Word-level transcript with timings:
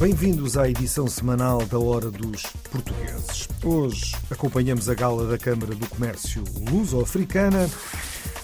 Bem-vindos 0.00 0.56
à 0.56 0.66
edição 0.66 1.06
semanal 1.06 1.66
da 1.66 1.78
Hora 1.78 2.10
dos 2.10 2.44
Portugueses. 2.70 3.46
Hoje 3.62 4.16
acompanhamos 4.30 4.88
a 4.88 4.94
gala 4.94 5.26
da 5.26 5.36
Câmara 5.36 5.74
do 5.74 5.86
Comércio 5.90 6.42
Luso-Africana. 6.70 7.68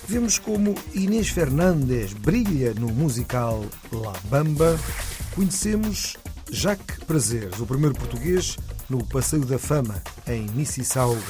Vemos 0.06 0.38
como 0.38 0.74
Inês 0.92 1.30
Fernandes 1.30 2.12
brilha 2.12 2.74
no 2.74 2.88
musical 2.88 3.64
La 3.90 4.12
Bamba. 4.24 4.78
Conhecemos 5.34 6.18
Jacques 6.50 6.98
Prazeres, 7.06 7.58
o 7.58 7.64
primeiro 7.64 7.94
português 7.94 8.58
no 8.90 9.02
Passeio 9.06 9.46
da 9.46 9.58
Fama, 9.58 10.02
em 10.26 10.46
Mississauga. 10.50 11.22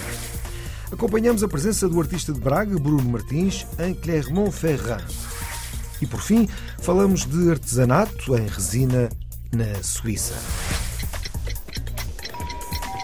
Acompanhamos 0.91 1.45
a 1.45 1.49
presença 1.49 1.89
do 1.89 2.01
artista 2.01 2.33
de 2.33 2.41
Braga, 2.41 2.77
Bruno 2.81 3.09
Martins, 3.11 3.65
em 3.79 3.95
Clermont-Ferrand. 3.95 5.07
E 6.03 6.07
por 6.07 6.21
fim, 6.21 6.49
falamos 6.81 7.25
de 7.25 7.49
artesanato 7.49 8.37
em 8.37 8.49
resina 8.49 9.09
na 9.53 9.83
Suíça. 9.83 10.35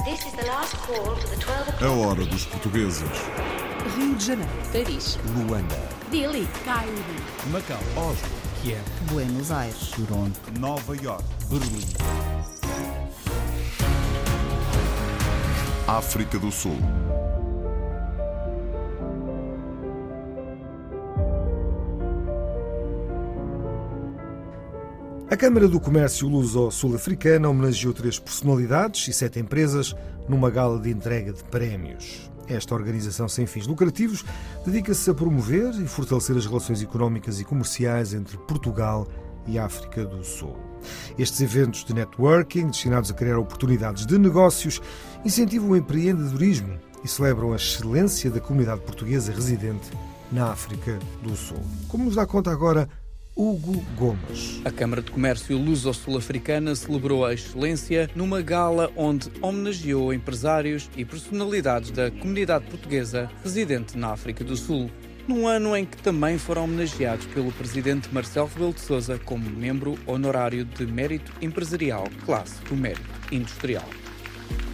This 0.05 0.27
is 0.27 0.33
the 0.33 0.47
last 0.47 0.75
call 0.79 1.17
for 1.17 1.29
the 1.29 1.37
12 1.37 1.69
o'clock. 1.69 1.83
A 1.83 1.91
hora 1.91 2.25
dos 2.25 2.47
portugueses. 2.47 3.09
Rio 3.97 4.15
de 4.15 4.25
Janeiro, 4.25 4.51
Paris, 4.73 5.19
Luanda, 5.37 5.89
Delhi, 6.11 6.49
Cairo, 6.65 6.93
Macau, 7.51 7.79
Oslo, 7.97 8.29
Kiev, 8.63 8.83
Buenos 9.11 9.51
Aires. 9.51 9.91
Toronto, 9.91 10.41
Nova 10.59 10.97
York, 10.97 11.25
Berlim. 11.49 11.87
África 15.87 16.39
do 16.39 16.51
Sul. 16.51 16.79
A 25.33 25.37
Câmara 25.37 25.67
do 25.67 25.81
Comércio 25.81 26.29
Luso-Sul-Africana 26.29 27.49
homenageou 27.49 27.95
três 27.95 28.19
personalidades 28.19 29.09
e 29.09 29.15
sete 29.15 29.41
empresas 29.41 29.97
numa 30.29 30.51
gala 30.51 30.79
de 30.79 30.91
entrega 30.91 31.33
de 31.33 31.43
prémios. 31.45 32.31
Esta 32.47 32.75
organização 32.75 33.27
sem 33.31 33.47
fins 33.47 33.67
lucrativos 33.67 34.23
dedica-se 34.63 35.09
a 35.09 35.15
promover 35.15 35.73
e 35.81 35.89
fortalecer 35.89 36.37
as 36.37 36.45
relações 36.45 36.83
económicas 36.83 37.41
e 37.41 37.47
comerciais 37.47 38.13
entre 38.13 38.37
Portugal 38.37 39.09
e 39.47 39.59
África 39.59 40.05
do 40.05 40.23
Sul. 40.23 40.55
Estes 41.19 41.41
eventos 41.41 41.83
de 41.83 41.95
networking, 41.95 42.67
destinados 42.67 43.11
a 43.11 43.15
criar 43.15 43.39
oportunidades 43.39 44.05
de 44.05 44.19
negócios, 44.19 44.83
incentivam 45.25 45.71
o 45.71 45.77
empreendedorismo 45.79 46.79
e 47.03 47.09
celebram 47.09 47.55
a 47.55 47.57
excelência 47.57 48.31
da 48.31 48.39
comunidade 48.39 48.83
portuguesa 48.83 49.33
residente 49.33 49.91
na 50.31 50.53
África 50.53 50.99
do 51.23 51.35
Sul. 51.35 51.63
Como 51.89 52.05
nos 52.05 52.17
dá 52.17 52.27
conta 52.27 52.51
agora 52.51 52.87
Hugo 53.43 53.85
Gomes. 53.97 54.61
A 54.65 54.71
Câmara 54.71 55.03
de 55.03 55.11
Comércio 55.11 55.59
Luso-Sul-Africana 55.59 56.77
celebrou 56.77 57.27
a 57.27 57.35
excelência 57.35 58.09
numa 58.15 58.41
gala 58.41 58.89
onde 58.95 59.29
homenageou 59.41 60.15
empresários 60.15 60.89
e 60.97 61.05
personalidades 61.05 61.91
da 61.91 62.09
comunidade 62.09 62.67
portuguesa 62.67 63.29
residente 63.43 63.99
na 63.99 64.13
África 64.13 64.45
do 64.45 64.57
Sul. 64.57 64.89
Num 65.27 65.49
ano 65.49 65.77
em 65.77 65.85
que 65.85 65.97
também 65.97 66.39
foram 66.39 66.63
homenageados 66.63 67.27
pelo 67.27 67.51
presidente 67.51 68.09
Marcelo 68.15 68.47
Rebelo 68.47 68.75
de 68.75 68.81
Sousa 68.81 69.19
como 69.25 69.51
membro 69.51 69.99
honorário 70.07 70.65
de 70.65 70.87
Mérito 70.87 71.33
Empresarial, 71.43 72.05
classe 72.25 72.63
do 72.69 72.77
Mérito 72.77 73.11
Industrial. 73.33 73.89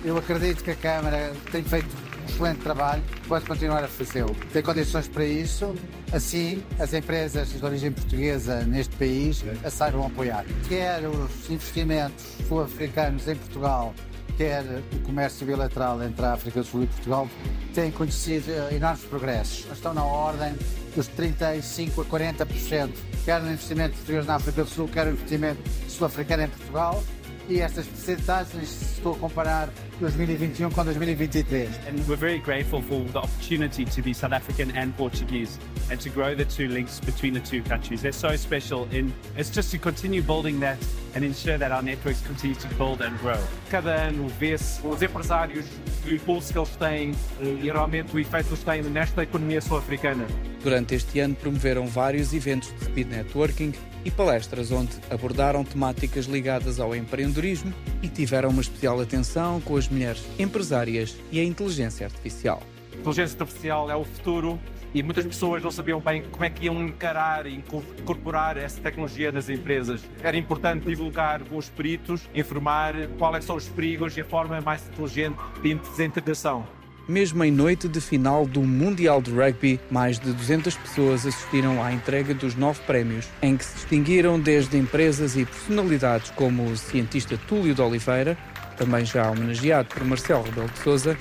Eu 0.05 0.19
acredito 0.19 0.63
que 0.63 0.73
a 0.73 0.77
Câmara 0.77 1.33
tem 1.51 1.65
feito 1.65 1.89
excelente 2.29 2.61
trabalho, 2.61 3.03
pode 3.27 3.45
continuar 3.45 3.85
a 3.85 3.89
fazê-lo. 3.89 4.35
Tem 4.53 4.63
condições 4.63 5.09
para 5.09 5.25
isso, 5.25 5.75
assim 6.13 6.63
as 6.79 6.93
empresas 6.95 7.49
de 7.51 7.65
origem 7.65 7.93
portuguesa 7.93 8.63
neste 8.63 8.95
país 8.97 9.45
a 9.65 9.71
saibam 9.71 10.07
apoiar. 10.07 10.45
Quer 10.69 11.07
os 11.09 11.51
investimentos 11.51 12.25
sul-africanos 12.47 13.27
em 13.29 13.35
Portugal, 13.35 13.95
quer 14.37 14.65
o 14.93 14.99
comércio 15.01 15.45
bilateral 15.45 16.03
entre 16.03 16.25
a 16.25 16.35
África 16.35 16.61
do 16.61 16.67
Sul 16.67 16.85
e 16.85 16.87
Portugal, 16.87 17.29
têm 17.75 17.91
conhecido 17.91 18.51
enormes 18.71 19.05
progressos. 19.05 19.67
Estão 19.73 19.93
na 19.93 20.05
ordem 20.05 20.55
dos 20.95 21.09
35% 21.09 22.01
a 22.01 22.05
40%, 22.05 22.91
quer 23.25 23.41
no 23.41 23.51
investimento 23.53 23.97
português 23.97 24.27
na 24.27 24.37
África 24.37 24.65
do 24.65 24.71
Sul, 24.71 24.89
quer 24.89 25.07
no 25.07 25.13
investimento 25.13 25.61
sul-africano 25.89 26.45
em 26.45 26.49
Portugal. 26.49 27.03
E 27.49 27.63
estas 27.63 27.87
percentagens, 27.87 28.69
se 28.69 28.85
estou 28.97 29.15
a 29.15 29.19
comparar 29.19 29.71
2021 30.01 30.71
com 30.71 30.85
2023. 30.85 31.71
And 31.89 31.95
we're 32.07 32.15
very 32.15 32.41
grateful 32.41 32.83
for 32.83 33.03
the 33.11 33.21
opportunity 33.21 33.87
to 33.87 34.03
be 34.03 34.13
South 34.13 34.35
African 34.35 34.71
and 34.77 34.93
Portuguese 34.99 35.59
and 35.91 35.97
to 35.99 36.11
grow 36.11 36.37
the 36.37 36.45
two 36.45 36.69
links 36.69 37.01
between 37.01 37.33
the 37.33 37.41
two 37.41 37.63
countries. 37.63 38.03
They're 38.03 38.13
so 38.13 38.37
special 38.37 38.87
in 38.93 39.15
it's 39.35 39.49
just 39.49 39.71
to 39.71 39.79
continue 39.79 40.21
building 40.21 40.61
that 40.61 40.77
and 41.15 41.25
ensure 41.25 41.57
that 41.57 41.73
our 41.73 41.83
networks 41.83 42.21
continue 42.21 42.55
to 42.57 42.69
build 42.75 43.01
and 43.01 43.19
grow. 43.19 43.39
Cada 43.71 44.09
ano 44.09 44.29
vê-se 44.39 44.87
os 44.87 45.01
empresários, 45.01 45.65
o 46.07 46.11
impulso 46.11 46.53
que 46.53 46.59
eles 46.59 46.77
têm 46.77 47.13
eh, 47.41 47.65
e 47.65 47.71
realmente 47.71 48.15
o 48.15 48.19
efeito 48.19 48.49
que 48.49 48.55
eles 48.55 48.65
têm 48.65 48.83
nesta 48.83 49.23
economia 49.23 49.63
sul-africana. 49.63 50.27
Durante 50.63 50.97
este 50.97 51.19
ano 51.21 51.35
promoveram 51.35 51.87
vários 51.87 52.35
eventos 52.35 52.75
de 52.79 52.85
speed 52.85 53.09
networking 53.09 53.73
e 54.05 54.11
palestras 54.11 54.71
onde 54.73 54.93
abordaram 55.11 55.65
temáticas 55.65 56.27
ligadas 56.27 56.81
ao 56.81 56.95
empreendedorismo 56.95 57.73
e 58.03 58.09
tiveram 58.09 58.51
uma 58.51 58.61
especial 58.61 59.01
atenção 59.01 59.61
com 59.61 59.77
as 59.77 59.89
mulheres 59.89 60.25
empresárias 60.39 61.17
e 61.31 61.41
a 61.41 61.45
inteligência 61.45 62.07
artificial. 62.07 62.63
A 62.93 62.97
inteligência 63.01 63.37
artificial 63.41 63.91
é 63.91 63.97
o 63.97 64.05
futuro 64.05 64.59
e 64.95 65.03
muitas 65.03 65.27
pessoas 65.27 65.63
não 65.63 65.71
sabiam 65.71 66.01
bem 66.01 66.23
como 66.31 66.45
é 66.45 66.51
que 66.51 66.65
iam 66.65 66.83
encarar 66.83 67.47
e 67.47 67.57
inco- 67.57 67.85
incorporar 67.99 68.57
essa 68.57 68.81
tecnologia 68.81 69.31
nas 69.31 69.49
empresas. 69.49 70.03
Era 70.23 70.37
importante 70.37 70.87
divulgar 70.87 71.43
os 71.53 71.69
peritos, 71.69 72.23
informar 72.35 72.95
quais 73.19 73.45
são 73.45 73.57
os 73.57 73.69
perigos 73.69 74.17
e 74.17 74.23
a 74.23 74.25
forma 74.25 74.61
mais 74.61 74.89
inteligente 74.89 75.37
de 75.63 75.75
desintegração. 75.75 76.67
Mesmo 77.09 77.43
em 77.43 77.51
noite 77.51 77.89
de 77.89 78.03
final 78.03 78.45
do 78.45 78.61
Mundial 78.61 79.23
de 79.23 79.31
Rugby, 79.31 79.81
mais 79.91 80.19
de 80.19 80.31
200 80.31 80.77
pessoas 80.77 81.25
assistiram 81.25 81.83
à 81.83 81.91
entrega 81.91 82.35
dos 82.35 82.55
nove 82.55 82.81
prémios, 82.83 83.27
em 83.41 83.57
que 83.57 83.65
se 83.65 83.77
distinguiram 83.77 84.39
desde 84.39 84.77
empresas 84.77 85.35
e 85.35 85.47
personalidades 85.47 86.31
como 86.33 86.67
o 86.67 86.77
cientista 86.77 87.39
Túlio 87.49 87.75
de 87.75 87.81
Oliveira, 87.81 88.37
também 88.77 89.07
já 89.07 89.31
homenageado 89.31 89.89
por 89.89 90.05
Marcelo 90.05 90.45
Rebelo 90.45 90.69
de 90.69 90.79
Sousa, 90.81 91.17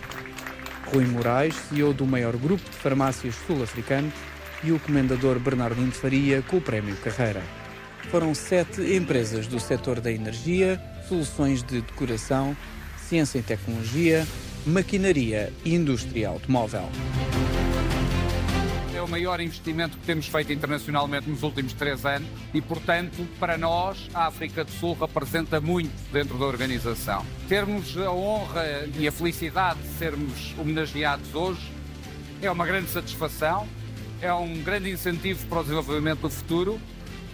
Rui 0.94 1.06
Moraes, 1.06 1.56
CEO 1.56 1.94
do 1.94 2.06
maior 2.06 2.36
grupo 2.36 2.70
de 2.70 2.76
farmácias 2.76 3.34
sul-africano, 3.48 4.12
e 4.66 4.74
o 4.74 4.80
comendador 4.80 5.40
Bernardino 5.40 5.94
Faria 5.94 6.42
com 6.42 6.58
o 6.58 6.62
Prémio 6.62 6.98
Carreira. 6.98 7.42
Foram 8.12 8.36
sete 8.36 8.82
empresas 8.94 9.48
do 9.48 9.58
setor 9.58 10.02
da 10.02 10.12
energia, 10.12 10.82
soluções 11.08 11.64
de 11.64 11.80
decoração, 11.80 12.58
ciência 13.08 13.40
e 13.40 13.42
tecnologia, 13.42 14.28
maquinaria 14.68 15.54
e 15.64 15.74
indústria 15.74 16.28
automóvel. 16.28 16.90
É 18.94 19.02
o 19.02 19.08
maior 19.08 19.40
investimento 19.40 19.98
que 19.98 20.06
temos 20.06 20.28
feito 20.28 20.52
internacionalmente 20.52 21.30
nos 21.30 21.42
últimos 21.42 21.72
três 21.72 22.06
anos 22.06 22.28
e, 22.54 22.62
portanto, 22.62 23.26
para 23.40 23.58
nós, 23.58 24.10
a 24.14 24.28
África 24.28 24.66
do 24.66 24.72
Sul 24.72 24.98
representa 25.00 25.62
muito 25.62 25.94
dentro 26.12 26.38
da 26.38 26.46
organização. 26.46 27.26
Termos 27.48 27.98
a 27.98 28.12
honra 28.12 28.90
e 29.00 29.08
a 29.08 29.12
felicidade 29.12 29.80
de 29.80 29.88
sermos 29.98 30.54
homenageados 30.58 31.34
hoje 31.34 31.72
é 32.42 32.52
uma 32.52 32.66
grande 32.66 32.90
satisfação, 32.90 33.66
é 34.22 34.34
um 34.34 34.62
grande 34.64 34.92
incentivo 34.92 35.46
para 35.46 35.60
o 35.62 35.64
desenvolvimento 35.64 36.20
do 36.20 36.30
futuro 36.30 36.78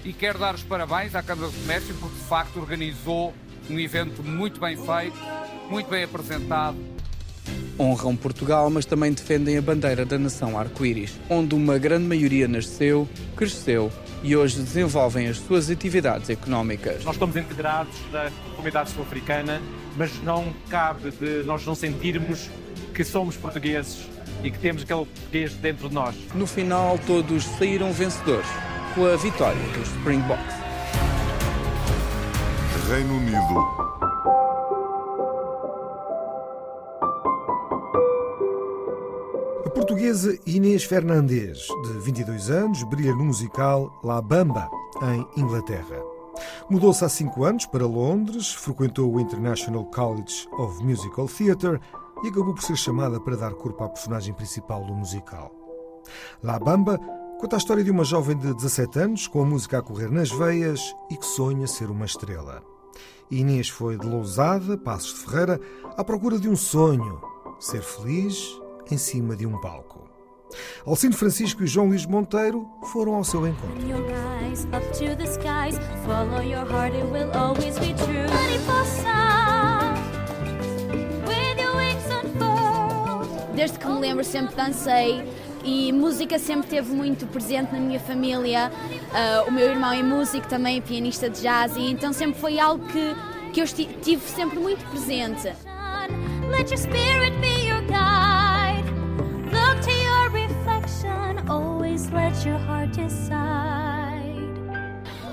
e 0.05 0.13
quero 0.13 0.37
dar 0.37 0.53
os 0.53 0.61
parabéns 0.61 1.15
à 1.15 1.23
Câmara 1.23 1.49
de 1.49 1.57
Comércio 1.57 1.95
porque, 1.95 2.15
de 2.15 2.25
facto, 2.25 2.59
organizou 2.59 3.33
um 3.67 3.79
evento 3.79 4.21
muito 4.21 4.59
bem 4.59 4.77
feito, 4.77 5.17
muito 5.71 5.89
bem 5.89 6.03
apresentado 6.03 6.92
Honram 7.79 8.15
Portugal, 8.15 8.69
mas 8.69 8.85
também 8.85 9.11
defendem 9.11 9.57
a 9.57 9.61
bandeira 9.61 10.05
da 10.05 10.17
nação 10.17 10.57
arco-íris, 10.57 11.19
onde 11.29 11.55
uma 11.55 11.77
grande 11.77 12.05
maioria 12.05 12.47
nasceu, 12.47 13.07
cresceu 13.35 13.91
e 14.23 14.35
hoje 14.35 14.61
desenvolvem 14.61 15.27
as 15.27 15.37
suas 15.37 15.69
atividades 15.69 16.29
económicas. 16.29 17.03
Nós 17.03 17.15
estamos 17.15 17.35
integrados 17.35 17.93
na 18.11 18.31
comunidade 18.51 18.91
sul-africana, 18.91 19.61
mas 19.97 20.11
não 20.23 20.53
cabe 20.69 21.11
de 21.11 21.43
nós 21.43 21.65
não 21.65 21.75
sentirmos 21.75 22.49
que 22.93 23.03
somos 23.03 23.35
portugueses 23.35 24.07
e 24.43 24.51
que 24.51 24.59
temos 24.59 24.83
aquele 24.83 25.05
português 25.05 25.53
dentro 25.55 25.89
de 25.89 25.95
nós. 25.95 26.15
No 26.33 26.47
final, 26.47 26.99
todos 27.05 27.43
saíram 27.43 27.91
vencedores, 27.91 28.47
com 28.95 29.05
a 29.05 29.15
vitória 29.15 29.61
dos 29.77 29.87
Springboks. 29.89 30.63
Reino 32.89 33.17
Unido. 33.17 34.12
Portuguesa 40.13 40.37
Inês 40.45 40.83
Fernandes, 40.83 41.67
de 41.83 41.99
22 41.99 42.51
anos, 42.51 42.83
brilha 42.83 43.15
no 43.15 43.25
musical 43.25 43.99
La 44.03 44.21
Bamba, 44.21 44.69
em 45.01 45.41
Inglaterra. 45.41 46.03
Mudou-se 46.69 47.03
há 47.03 47.09
cinco 47.09 47.43
anos 47.43 47.65
para 47.65 47.85
Londres, 47.85 48.53
frequentou 48.53 49.11
o 49.11 49.19
International 49.19 49.83
College 49.85 50.47
of 50.51 50.83
Musical 50.83 51.27
Theatre 51.27 51.79
e 52.23 52.27
acabou 52.27 52.53
por 52.53 52.61
ser 52.61 52.75
chamada 52.75 53.19
para 53.19 53.35
dar 53.35 53.53
corpo 53.55 53.83
à 53.83 53.89
personagem 53.89 54.35
principal 54.35 54.85
do 54.85 54.93
musical. 54.93 55.51
La 56.43 56.59
Bamba 56.59 56.99
conta 57.39 57.55
a 57.55 57.57
história 57.57 57.83
de 57.83 57.89
uma 57.89 58.03
jovem 58.03 58.37
de 58.37 58.53
17 58.53 58.99
anos 58.99 59.27
com 59.27 59.41
a 59.41 59.45
música 59.45 59.79
a 59.79 59.81
correr 59.81 60.11
nas 60.11 60.29
veias 60.29 60.95
e 61.09 61.17
que 61.17 61.25
sonha 61.25 61.65
ser 61.65 61.89
uma 61.89 62.05
estrela. 62.05 62.61
Inês 63.31 63.67
foi 63.67 63.97
de 63.97 64.05
Lousada, 64.05 64.77
Passos 64.77 65.15
de 65.15 65.25
Ferreira, 65.25 65.59
à 65.97 66.03
procura 66.03 66.37
de 66.37 66.47
um 66.47 66.55
sonho, 66.55 67.19
ser 67.59 67.81
feliz 67.81 68.61
em 68.91 68.97
cima 68.97 69.35
de 69.35 69.45
um 69.45 69.59
palco. 69.59 70.09
Alcino 70.85 71.15
Francisco 71.15 71.63
e 71.63 71.67
João 71.67 71.87
Luís 71.87 72.05
Monteiro 72.05 72.67
foram 72.91 73.15
ao 73.15 73.23
seu 73.23 73.47
encontro. 73.47 73.77
Desde 83.55 83.79
que 83.79 83.87
me 83.87 83.99
lembro 83.99 84.23
sempre 84.23 84.55
dancei 84.55 85.23
e 85.63 85.91
música 85.93 86.37
sempre 86.37 86.69
teve 86.69 86.93
muito 86.93 87.25
presente 87.27 87.71
na 87.71 87.79
minha 87.79 87.99
família. 87.99 88.71
Uh, 88.91 89.47
o 89.47 89.51
meu 89.51 89.69
irmão 89.69 89.91
é 89.91 90.03
músico, 90.03 90.47
também 90.47 90.77
é 90.77 90.81
pianista 90.81 91.29
de 91.29 91.41
jazz, 91.41 91.75
e 91.77 91.89
então 91.89 92.11
sempre 92.11 92.39
foi 92.39 92.59
algo 92.59 92.85
que, 92.87 93.15
que 93.53 93.61
eu 93.61 93.65
tive 93.65 94.21
sempre 94.27 94.59
muito 94.59 94.83
presente. 94.89 95.53
Let 96.49 96.69
your 96.69 96.77
spirit 96.77 97.39
be 97.39 97.62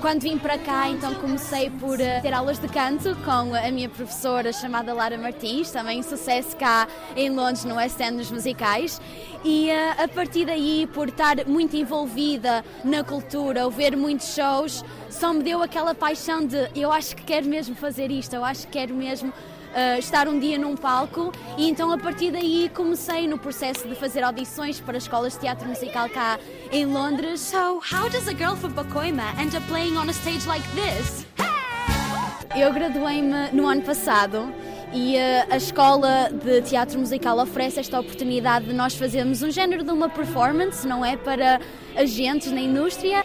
Quando 0.01 0.21
vim 0.21 0.37
para 0.37 0.57
cá, 0.57 0.89
então 0.89 1.13
comecei 1.15 1.69
por 1.69 1.99
uh, 1.99 2.21
ter 2.23 2.33
aulas 2.33 2.57
de 2.57 2.67
canto 2.67 3.15
com 3.17 3.53
a 3.53 3.69
minha 3.69 3.87
professora 3.87 4.51
chamada 4.51 4.93
Lara 4.93 5.17
Martins, 5.17 5.69
também 5.69 6.01
sucesso 6.01 6.57
cá 6.57 6.87
em 7.15 7.29
Londres 7.29 7.65
no 7.65 7.75
West 7.75 7.99
End 7.99 8.33
musicais. 8.33 8.99
E 9.43 9.69
uh, 9.69 10.03
a 10.03 10.07
partir 10.07 10.45
daí, 10.45 10.89
por 10.91 11.09
estar 11.09 11.45
muito 11.45 11.75
envolvida 11.75 12.65
na 12.83 13.03
cultura, 13.03 13.69
ver 13.69 13.95
muitos 13.95 14.33
shows, 14.33 14.83
só 15.09 15.31
me 15.33 15.43
deu 15.43 15.61
aquela 15.61 15.93
paixão 15.93 16.45
de 16.45 16.69
eu 16.75 16.91
acho 16.91 17.15
que 17.15 17.23
quero 17.23 17.45
mesmo 17.45 17.75
fazer 17.75 18.09
isto, 18.09 18.33
eu 18.33 18.43
acho 18.43 18.65
que 18.67 18.73
quero 18.73 18.95
mesmo 18.95 19.31
uh, 19.71 19.99
estar 19.99 20.27
um 20.27 20.39
dia 20.39 20.57
num 20.57 20.75
palco 20.75 21.31
e 21.57 21.69
então 21.69 21.91
a 21.91 21.97
partir 21.97 22.31
daí 22.31 22.69
comecei 22.73 23.27
no 23.27 23.37
processo 23.37 23.87
de 23.87 23.95
fazer 23.95 24.23
audições 24.23 24.79
para 24.79 24.97
escolas 24.97 25.33
de 25.33 25.39
teatro 25.39 25.67
musical 25.67 26.09
cá 26.09 26.39
em 26.71 26.85
Londres. 26.85 27.39
So, 27.41 27.79
how 27.79 28.09
does 28.09 28.27
a 28.27 28.33
girl 28.33 28.55
from 28.55 28.73
Pacoima 28.73 29.23
end 29.39 29.55
up 29.55 29.65
playing 29.67 29.97
on 29.97 30.09
a 30.09 30.13
stage 30.13 30.45
like 30.47 30.67
this? 30.69 31.25
Eu 32.55 32.73
graduei-me 32.73 33.49
no 33.53 33.67
ano 33.67 33.81
passado 33.81 34.53
e 34.93 35.15
uh, 35.15 35.19
a 35.49 35.57
escola 35.57 36.29
de 36.29 36.61
teatro 36.61 36.99
musical 36.99 37.39
oferece 37.39 37.79
esta 37.79 37.97
oportunidade 37.99 38.65
de 38.65 38.73
nós 38.73 38.93
fazermos 38.93 39.41
um 39.41 39.49
género 39.49 39.83
de 39.83 39.91
uma 39.91 40.09
performance, 40.09 40.85
não 40.85 41.03
é 41.03 41.15
para 41.15 41.61
agentes 41.95 42.51
na 42.51 42.59
indústria. 42.59 43.23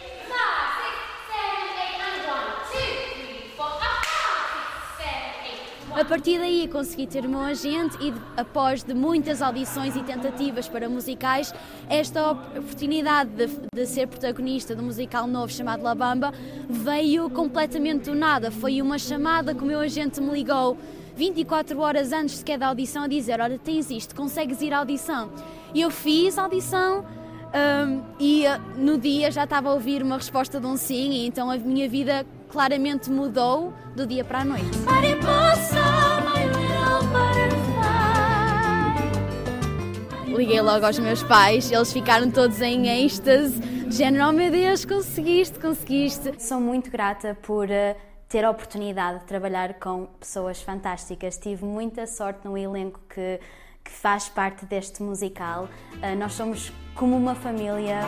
A 5.97 6.05
partir 6.05 6.39
daí 6.39 6.69
consegui 6.69 7.07
ter 7.07 7.25
o 7.25 7.29
meu 7.31 7.41
agente 7.41 7.97
e 8.03 8.13
após 8.37 8.85
de 8.85 8.93
muitas 8.93 9.41
audições 9.41 9.97
e 9.97 10.03
tentativas 10.03 10.69
para 10.69 10.91
musicais, 10.91 11.55
esta 11.89 12.33
oportunidade 12.33 13.31
de, 13.31 13.49
de 13.75 13.87
ser 13.87 14.07
protagonista 14.07 14.77
de 14.77 14.83
um 14.83 14.85
musical 14.85 15.27
novo 15.27 15.51
chamado 15.51 15.83
La 15.83 15.95
Bamba 15.95 16.35
veio 16.69 17.31
completamente 17.31 18.11
do 18.11 18.15
nada. 18.15 18.51
Foi 18.51 18.83
uma 18.83 18.99
chamada 18.99 19.55
que 19.55 19.63
o 19.63 19.67
meu 19.67 19.81
agente 19.81 20.21
me 20.21 20.33
ligou 20.33 20.77
24 21.17 21.81
horas 21.81 22.13
antes 22.13 22.41
de 22.41 22.45
cada 22.45 22.67
audição 22.67 23.05
a 23.05 23.09
dizer: 23.09 23.41
Olha, 23.41 23.59
tens 23.59 23.91
isto, 23.91 24.15
consegues 24.15 24.61
ir 24.61 24.75
à 24.75 24.81
audição? 24.81 25.31
E 25.73 25.81
eu 25.81 25.91
fiz 25.91 26.37
a 26.37 26.43
audição. 26.43 27.07
Um, 27.47 28.03
e 28.21 28.45
uh, 28.45 28.61
no 28.77 28.99
dia 28.99 29.31
já 29.31 29.45
estava 29.45 29.71
a 29.71 29.73
ouvir 29.73 30.03
uma 30.03 30.17
resposta 30.17 30.61
de 30.61 30.67
um 30.67 30.77
sim, 30.77 31.11
e 31.13 31.27
então 31.27 31.51
a 31.51 31.57
minha 31.57 31.89
vida 31.89 32.27
claramente 32.51 33.11
mudou 33.11 33.73
do 33.95 34.07
dia 34.07 34.25
para 34.25 34.41
a 34.41 34.45
noite. 34.45 34.77
Mariposa, 34.85 35.86
Liguei 40.37 40.61
logo 40.61 40.85
aos 40.85 40.99
meus 40.99 41.23
pais, 41.23 41.73
eles 41.73 41.91
ficaram 41.91 42.31
todos 42.31 42.61
em 42.61 42.87
êxtase, 43.05 43.59
de 43.59 43.97
género, 43.97 44.29
oh 44.29 44.33
meu 44.33 44.51
Deus, 44.51 44.85
conseguiste, 44.85 45.59
conseguiste. 45.59 46.35
Sou 46.39 46.61
muito 46.61 46.91
grata 46.91 47.35
por 47.41 47.67
uh, 47.69 47.97
ter 48.29 48.45
a 48.45 48.51
oportunidade 48.51 49.21
de 49.21 49.25
trabalhar 49.25 49.75
com 49.75 50.07
pessoas 50.21 50.61
fantásticas. 50.61 51.39
Tive 51.39 51.65
muita 51.65 52.07
sorte 52.07 52.41
no 52.45 52.57
elenco 52.57 53.01
que, 53.09 53.41
que 53.83 53.91
faz 53.91 54.29
parte 54.29 54.67
deste 54.67 55.03
musical. 55.03 55.71
Uh, 55.95 56.15
nós 56.19 56.35
somos 56.35 56.71
como 56.95 57.17
uma 57.17 57.35
família. 57.35 58.01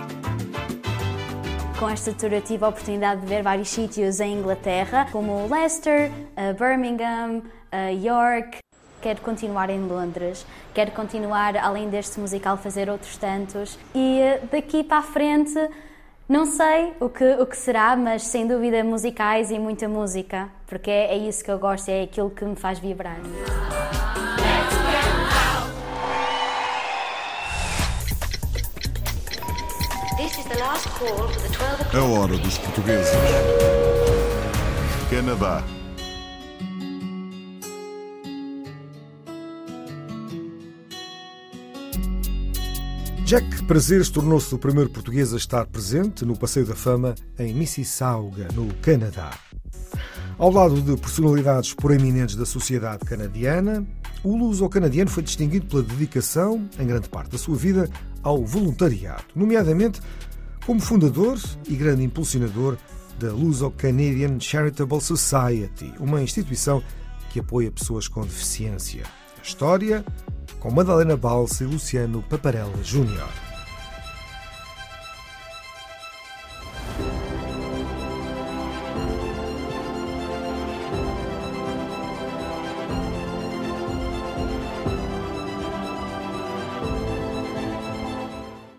Com 1.78 1.88
esta 1.88 2.12
tour 2.12 2.32
eu 2.32 2.42
tive 2.42 2.62
a 2.62 2.68
oportunidade 2.68 3.22
de 3.22 3.26
ver 3.26 3.42
vários 3.42 3.70
sítios 3.70 4.20
em 4.20 4.34
Inglaterra, 4.34 5.08
como 5.10 5.46
Leicester, 5.48 6.10
Birmingham, 6.58 7.42
York. 8.02 8.58
Quero 9.00 9.20
continuar 9.20 9.70
em 9.70 9.86
Londres, 9.86 10.44
quero 10.74 10.90
continuar, 10.90 11.56
além 11.56 11.88
deste 11.88 12.18
musical, 12.18 12.56
fazer 12.56 12.90
outros 12.90 13.16
tantos. 13.16 13.78
E 13.94 14.20
daqui 14.50 14.82
para 14.82 14.98
a 14.98 15.02
frente, 15.02 15.54
não 16.28 16.44
sei 16.44 16.92
o 16.98 17.08
que, 17.08 17.24
o 17.24 17.46
que 17.46 17.56
será, 17.56 17.94
mas 17.96 18.24
sem 18.24 18.46
dúvida 18.46 18.82
musicais 18.82 19.50
e 19.52 19.58
muita 19.58 19.88
música, 19.88 20.48
porque 20.66 20.90
é, 20.90 21.14
é 21.14 21.16
isso 21.16 21.44
que 21.44 21.50
eu 21.50 21.58
gosto, 21.58 21.88
é 21.88 22.02
aquilo 22.02 22.28
que 22.28 22.44
me 22.44 22.56
faz 22.56 22.80
vibrar. 22.80 23.20
A 31.94 32.02
hora 32.02 32.36
dos 32.36 32.58
portugueses. 32.58 33.12
Canadá. 35.08 35.77
Jack 43.28 43.64
Prazeres 43.64 44.08
tornou-se 44.08 44.54
o 44.54 44.58
primeiro 44.58 44.88
português 44.88 45.34
a 45.34 45.36
estar 45.36 45.66
presente 45.66 46.24
no 46.24 46.34
Passeio 46.34 46.64
da 46.64 46.74
Fama 46.74 47.14
em 47.38 47.52
Mississauga, 47.52 48.48
no 48.54 48.72
Canadá. 48.76 49.38
Ao 50.38 50.50
lado 50.50 50.80
de 50.80 50.96
personalidades 50.96 51.74
proeminentes 51.74 52.36
da 52.36 52.46
sociedade 52.46 53.04
canadiana, 53.04 53.86
o 54.24 54.34
luso-canadiano 54.34 55.10
foi 55.10 55.22
distinguido 55.22 55.66
pela 55.66 55.82
dedicação, 55.82 56.66
em 56.78 56.86
grande 56.86 57.10
parte 57.10 57.32
da 57.32 57.36
sua 57.36 57.54
vida, 57.54 57.90
ao 58.22 58.46
voluntariado, 58.46 59.24
nomeadamente 59.36 60.00
como 60.64 60.80
fundador 60.80 61.38
e 61.68 61.76
grande 61.76 62.04
impulsionador 62.04 62.78
da 63.18 63.30
Luso-Canadian 63.30 64.40
Charitable 64.40 65.02
Society, 65.02 65.92
uma 66.00 66.22
instituição 66.22 66.82
que 67.28 67.40
apoia 67.40 67.70
pessoas 67.70 68.08
com 68.08 68.22
deficiência. 68.22 69.02
A 69.38 69.42
história 69.42 70.02
com 70.60 70.70
Madalena 70.70 71.16
Balsa 71.16 71.64
e 71.64 71.66
Luciano 71.66 72.22
Paparella 72.28 72.82
Júnior. 72.82 73.47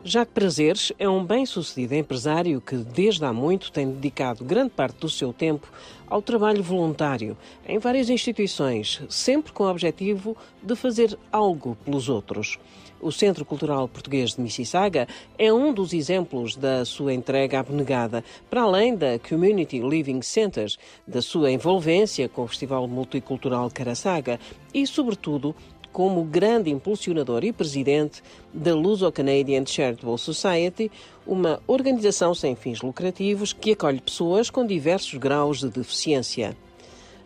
Jacques 0.10 0.34
Prazeres 0.34 0.92
é 0.98 1.08
um 1.08 1.24
bem-sucedido 1.24 1.94
empresário 1.94 2.60
que, 2.60 2.75
desde 2.78 3.24
há 3.24 3.32
muito, 3.32 3.72
tem 3.72 3.92
dedicado 3.92 4.44
grande 4.44 4.72
parte 4.72 4.98
do 5.01 5.08
seu 5.08 5.32
tempo 5.32 5.72
ao 6.08 6.20
trabalho 6.20 6.63
voluntário 6.63 7.38
em 7.63 7.78
várias 7.78 8.10
instituições, 8.10 9.04
sempre 9.08 9.51
com 9.51 9.66
o 9.66 9.70
objetivo 9.70 10.36
de 10.63 10.75
fazer 10.75 11.16
algo 11.32 11.78
pelos 11.86 12.10
outros. 12.10 12.58
O 13.00 13.12
Centro 13.12 13.46
Cultural 13.46 13.88
Português 13.88 14.34
de 14.34 14.42
Mississauga 14.42 15.08
é 15.38 15.54
um 15.54 15.72
dos 15.72 15.94
exemplos 15.94 16.56
da 16.56 16.84
sua 16.86 17.13
entrega 17.13 17.60
abnegada, 17.60 18.24
para 18.50 18.63
além 18.63 18.96
da 18.96 19.20
Community 19.20 19.80
Living 19.80 20.24
Centers, 20.24 20.80
da 21.08 21.22
sua 21.22 21.51
envolvência 21.51 22.28
com 22.28 22.42
o 22.42 22.48
Festival 22.48 22.88
Multicultural 22.88 23.70
Caraçaga 23.70 24.39
e, 24.74 24.88
sobretudo, 24.88 25.56
como 26.00 26.24
grande 26.24 26.70
impulsionador 26.70 27.44
e 27.44 27.51
presidente 27.51 28.24
da 28.53 28.74
Luso-Canadian 28.74 29.65
Charitable 29.65 30.18
Society, 30.18 30.89
uma 31.27 31.62
organização 31.68 32.34
sem 32.34 32.56
fins 32.56 32.82
lucrativos 32.82 33.51
que 33.51 33.74
acolhe 33.74 34.00
pessoas 34.00 34.50
com 34.50 34.65
diversos 34.65 35.15
graus 35.15 35.60
de 35.60 35.70
deficiência. 35.70 36.56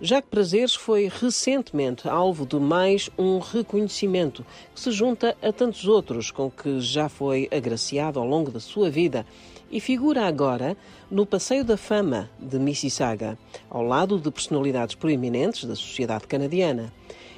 Jacques 0.01 0.31
Prazeres 0.31 0.73
foi 0.73 1.07
recentemente 1.07 2.09
alvo 2.09 2.47
de 2.47 2.55
mais 2.55 3.11
um 3.15 3.37
reconhecimento 3.37 4.43
que 4.73 4.81
se 4.81 4.91
junta 4.91 5.37
a 5.39 5.51
tantos 5.53 5.87
outros 5.87 6.31
com 6.31 6.49
que 6.49 6.81
já 6.81 7.07
foi 7.07 7.47
agraciado 7.51 8.19
ao 8.19 8.25
longo 8.25 8.49
da 8.49 8.59
sua 8.59 8.89
vida 8.89 9.23
e 9.69 9.79
figura 9.79 10.25
agora 10.25 10.75
no 11.11 11.27
Passeio 11.27 11.63
da 11.63 11.77
Fama 11.77 12.27
de 12.39 12.57
Mississauga, 12.57 13.37
ao 13.69 13.83
lado 13.83 14.17
de 14.17 14.31
personalidades 14.31 14.95
proeminentes 14.95 15.63
da 15.65 15.75
sociedade 15.75 16.25
canadiana. 16.25 16.91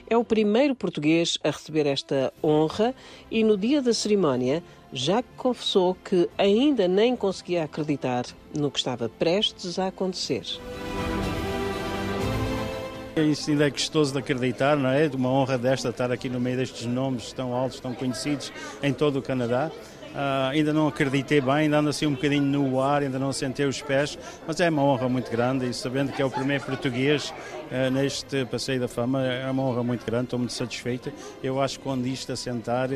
É 0.08 0.16
o 0.16 0.24
primeiro 0.24 0.76
português 0.76 1.38
a 1.44 1.50
receber 1.50 1.88
esta 1.88 2.32
honra 2.44 2.94
e 3.32 3.44
no 3.44 3.58
dia 3.58 3.82
da 3.82 3.94
cerimónia 3.94 4.62
já 4.94 5.24
confessou 5.36 5.96
que 5.96 6.30
ainda 6.38 6.88
nem 6.88 7.16
conseguia 7.16 7.64
acreditar 7.64 8.26
no 8.56 8.70
que 8.70 8.78
estava 8.78 9.10
prestes 9.10 9.80
a 9.80 9.88
acontecer. 9.88 10.46
Isso 13.16 13.50
ainda 13.50 13.66
é 13.66 13.70
gostoso 13.70 14.12
de 14.12 14.20
acreditar, 14.20 14.76
não 14.76 14.90
é? 14.90 15.08
De 15.08 15.16
uma 15.16 15.30
honra 15.30 15.58
desta 15.58 15.90
estar 15.90 16.12
aqui 16.12 16.30
no 16.30 16.40
meio 16.40 16.58
destes 16.58 16.86
nomes 16.86 17.32
tão 17.32 17.54
altos, 17.54 17.80
tão 17.80 17.94
conhecidos 17.94 18.52
em 18.84 18.94
todo 18.94 19.20
o 19.20 19.22
Canadá. 19.22 19.72
Uh, 20.16 20.48
ainda 20.52 20.72
não 20.72 20.88
acreditei 20.88 21.42
bem, 21.42 21.54
ainda 21.54 21.80
ando 21.80 21.90
assim 21.90 22.06
um 22.06 22.14
bocadinho 22.14 22.42
no 22.42 22.80
ar, 22.80 23.02
ainda 23.02 23.20
não 23.20 23.34
sentei 23.34 23.66
os 23.66 23.82
pés, 23.82 24.18
mas 24.48 24.58
é 24.62 24.70
uma 24.70 24.82
honra 24.82 25.10
muito 25.10 25.30
grande 25.30 25.70
e 25.70 25.74
sabendo 25.74 26.14
que 26.14 26.22
é 26.22 26.26
o 26.26 26.32
primeiro 26.32 26.64
português 26.64 27.34
uh, 27.70 27.92
neste 27.92 28.46
Passeio 28.46 28.80
da 28.80 28.88
Fama, 28.88 29.22
é 29.26 29.52
uma 29.52 29.64
honra 29.64 29.84
muito 29.84 30.06
grande, 30.06 30.24
estou 30.26 30.40
muito 30.40 30.54
satisfeito. 30.54 31.12
Eu 31.44 31.62
acho 31.62 31.80
que 31.80 31.84
quando 31.84 32.08
isto 32.08 32.32
assentar, 32.32 32.90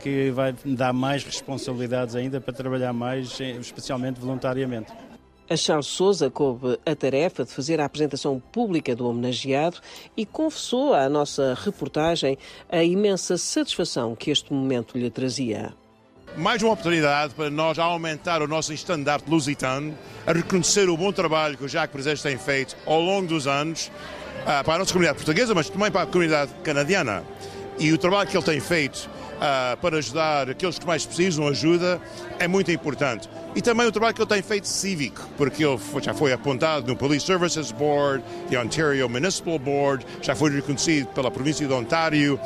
que 0.00 0.30
vai 0.30 0.54
dar 0.64 0.94
mais 0.94 1.22
responsabilidades 1.24 2.16
ainda 2.16 2.40
para 2.40 2.54
trabalhar 2.54 2.94
mais, 2.94 3.38
especialmente 3.38 4.18
voluntariamente. 4.18 4.90
A 5.50 5.56
Charles 5.56 5.88
Souza 5.88 6.30
coube 6.30 6.78
a 6.86 6.94
tarefa 6.94 7.44
de 7.44 7.52
fazer 7.52 7.80
a 7.80 7.84
apresentação 7.84 8.40
pública 8.40 8.96
do 8.96 9.06
homenageado 9.06 9.76
e 10.16 10.24
confessou 10.24 10.94
à 10.94 11.06
nossa 11.06 11.52
reportagem 11.52 12.38
a 12.70 12.82
imensa 12.82 13.36
satisfação 13.36 14.16
que 14.16 14.30
este 14.30 14.54
momento 14.54 14.96
lhe 14.96 15.10
trazia 15.10 15.74
mais 16.36 16.62
uma 16.62 16.72
oportunidade 16.72 17.34
para 17.34 17.50
nós 17.50 17.78
aumentar 17.78 18.40
o 18.42 18.48
nosso 18.48 18.72
estandarte 18.72 19.28
lusitano, 19.28 19.96
a 20.26 20.32
reconhecer 20.32 20.88
o 20.88 20.96
bom 20.96 21.12
trabalho 21.12 21.56
que 21.58 21.64
o 21.64 21.68
Jacques 21.68 21.92
Presentes 21.92 22.22
tem 22.22 22.38
feito 22.38 22.76
ao 22.86 23.00
longo 23.00 23.26
dos 23.26 23.46
anos 23.46 23.90
uh, 24.42 24.64
para 24.64 24.74
a 24.74 24.78
nossa 24.78 24.92
comunidade 24.92 25.18
portuguesa, 25.18 25.54
mas 25.54 25.68
também 25.68 25.90
para 25.90 26.02
a 26.02 26.06
comunidade 26.06 26.52
canadiana. 26.64 27.22
E 27.78 27.92
o 27.92 27.98
trabalho 27.98 28.28
que 28.28 28.36
ele 28.36 28.44
tem 28.44 28.60
feito 28.60 29.10
uh, 29.36 29.76
para 29.76 29.98
ajudar 29.98 30.48
aqueles 30.48 30.78
que 30.78 30.86
mais 30.86 31.04
precisam 31.04 31.46
ajuda 31.48 32.00
é 32.38 32.48
muito 32.48 32.70
importante. 32.70 33.28
E 33.54 33.60
também 33.60 33.86
o 33.86 33.92
trabalho 33.92 34.14
que 34.14 34.22
ele 34.22 34.28
tem 34.28 34.42
feito 34.42 34.66
cívico, 34.66 35.28
porque 35.36 35.64
ele 35.64 35.78
já 36.00 36.14
foi 36.14 36.32
apontado 36.32 36.86
no 36.86 36.96
Police 36.96 37.26
Services 37.26 37.70
Board, 37.70 38.24
the 38.48 38.58
Ontario 38.58 39.08
Municipal 39.08 39.58
Board, 39.58 40.06
já 40.22 40.34
foi 40.34 40.50
reconhecido 40.50 41.08
pela 41.08 41.30
província 41.30 41.66
de 41.66 41.72
Ontário, 41.72 42.40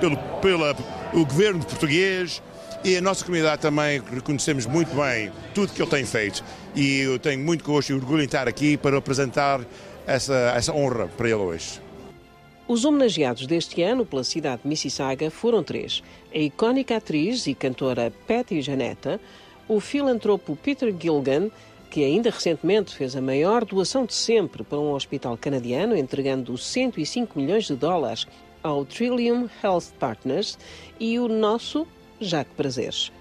pelo 0.00 0.16
pela, 0.40 0.76
o 1.12 1.24
governo 1.24 1.64
português, 1.64 2.40
e 2.84 2.96
a 2.96 3.00
nossa 3.00 3.24
comunidade 3.24 3.60
também 3.60 4.00
reconhecemos 4.12 4.66
muito 4.66 4.94
bem 4.94 5.32
tudo 5.54 5.72
que 5.72 5.82
ele 5.82 5.90
tem 5.90 6.04
feito. 6.04 6.44
E 6.74 7.00
eu 7.00 7.18
tenho 7.18 7.40
muito 7.40 7.64
gosto 7.64 7.90
e 7.90 7.94
orgulho 7.94 8.22
em 8.22 8.26
estar 8.26 8.46
aqui 8.46 8.76
para 8.76 8.96
apresentar 8.96 9.60
essa, 10.06 10.52
essa 10.56 10.72
honra 10.72 11.08
para 11.08 11.28
ele 11.28 11.36
hoje. 11.36 11.80
Os 12.68 12.84
homenageados 12.84 13.46
deste 13.46 13.82
ano 13.82 14.04
pela 14.04 14.22
cidade 14.22 14.62
de 14.62 14.68
Mississauga 14.68 15.30
foram 15.30 15.62
três: 15.62 16.02
a 16.34 16.38
icónica 16.38 16.96
atriz 16.96 17.46
e 17.46 17.54
cantora 17.54 18.12
Patty 18.26 18.60
Janetta, 18.60 19.20
o 19.66 19.80
filantropo 19.80 20.54
Peter 20.54 20.94
Gilgan, 20.98 21.50
que 21.90 22.04
ainda 22.04 22.30
recentemente 22.30 22.94
fez 22.94 23.16
a 23.16 23.20
maior 23.20 23.64
doação 23.64 24.04
de 24.04 24.14
sempre 24.14 24.62
para 24.62 24.78
um 24.78 24.92
hospital 24.92 25.36
canadiano, 25.36 25.96
entregando 25.96 26.56
105 26.56 27.38
milhões 27.38 27.64
de 27.64 27.74
dólares 27.74 28.26
ao 28.62 28.84
Trillium 28.84 29.48
Health 29.62 29.94
Partners, 29.98 30.58
e 31.00 31.18
o 31.18 31.26
nosso 31.26 31.86
Jacques 32.20 32.54
Prazeres. 32.56 33.12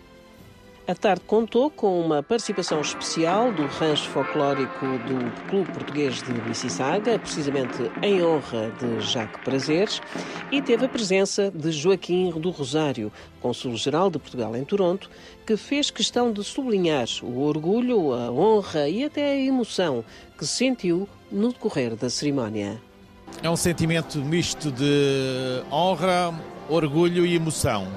A 0.87 0.95
tarde 0.95 1.21
contou 1.27 1.69
com 1.69 1.99
uma 1.99 2.23
participação 2.23 2.79
especial 2.79 3.51
do 3.51 3.65
rancho 3.65 4.07
folclórico 4.07 4.85
do 4.85 5.49
Clube 5.49 5.69
Português 5.73 6.23
de 6.23 6.31
Mississauga, 6.47 7.19
precisamente 7.19 7.91
em 8.01 8.23
honra 8.23 8.71
de 8.79 9.01
Jacques 9.01 9.43
Prazeres, 9.43 10.01
e 10.49 10.61
teve 10.61 10.85
a 10.85 10.87
presença 10.87 11.51
de 11.51 11.73
Joaquim 11.73 12.31
do 12.31 12.51
Rosário, 12.51 13.11
Cônsul-Geral 13.41 14.09
de 14.09 14.17
Portugal 14.17 14.55
em 14.55 14.63
Toronto, 14.63 15.09
que 15.45 15.57
fez 15.57 15.91
questão 15.91 16.31
de 16.31 16.41
sublinhar 16.41 17.07
o 17.21 17.41
orgulho, 17.41 18.13
a 18.13 18.31
honra 18.31 18.87
e 18.87 19.03
até 19.03 19.31
a 19.31 19.35
emoção 19.35 20.05
que 20.37 20.47
sentiu 20.47 21.05
no 21.29 21.49
decorrer 21.49 21.97
da 21.97 22.09
cerimónia. 22.09 22.81
É 23.43 23.49
um 23.49 23.57
sentimento 23.57 24.19
misto 24.19 24.71
de 24.71 25.61
honra, 25.69 26.33
orgulho 26.69 27.25
e 27.25 27.35
emoção 27.35 27.91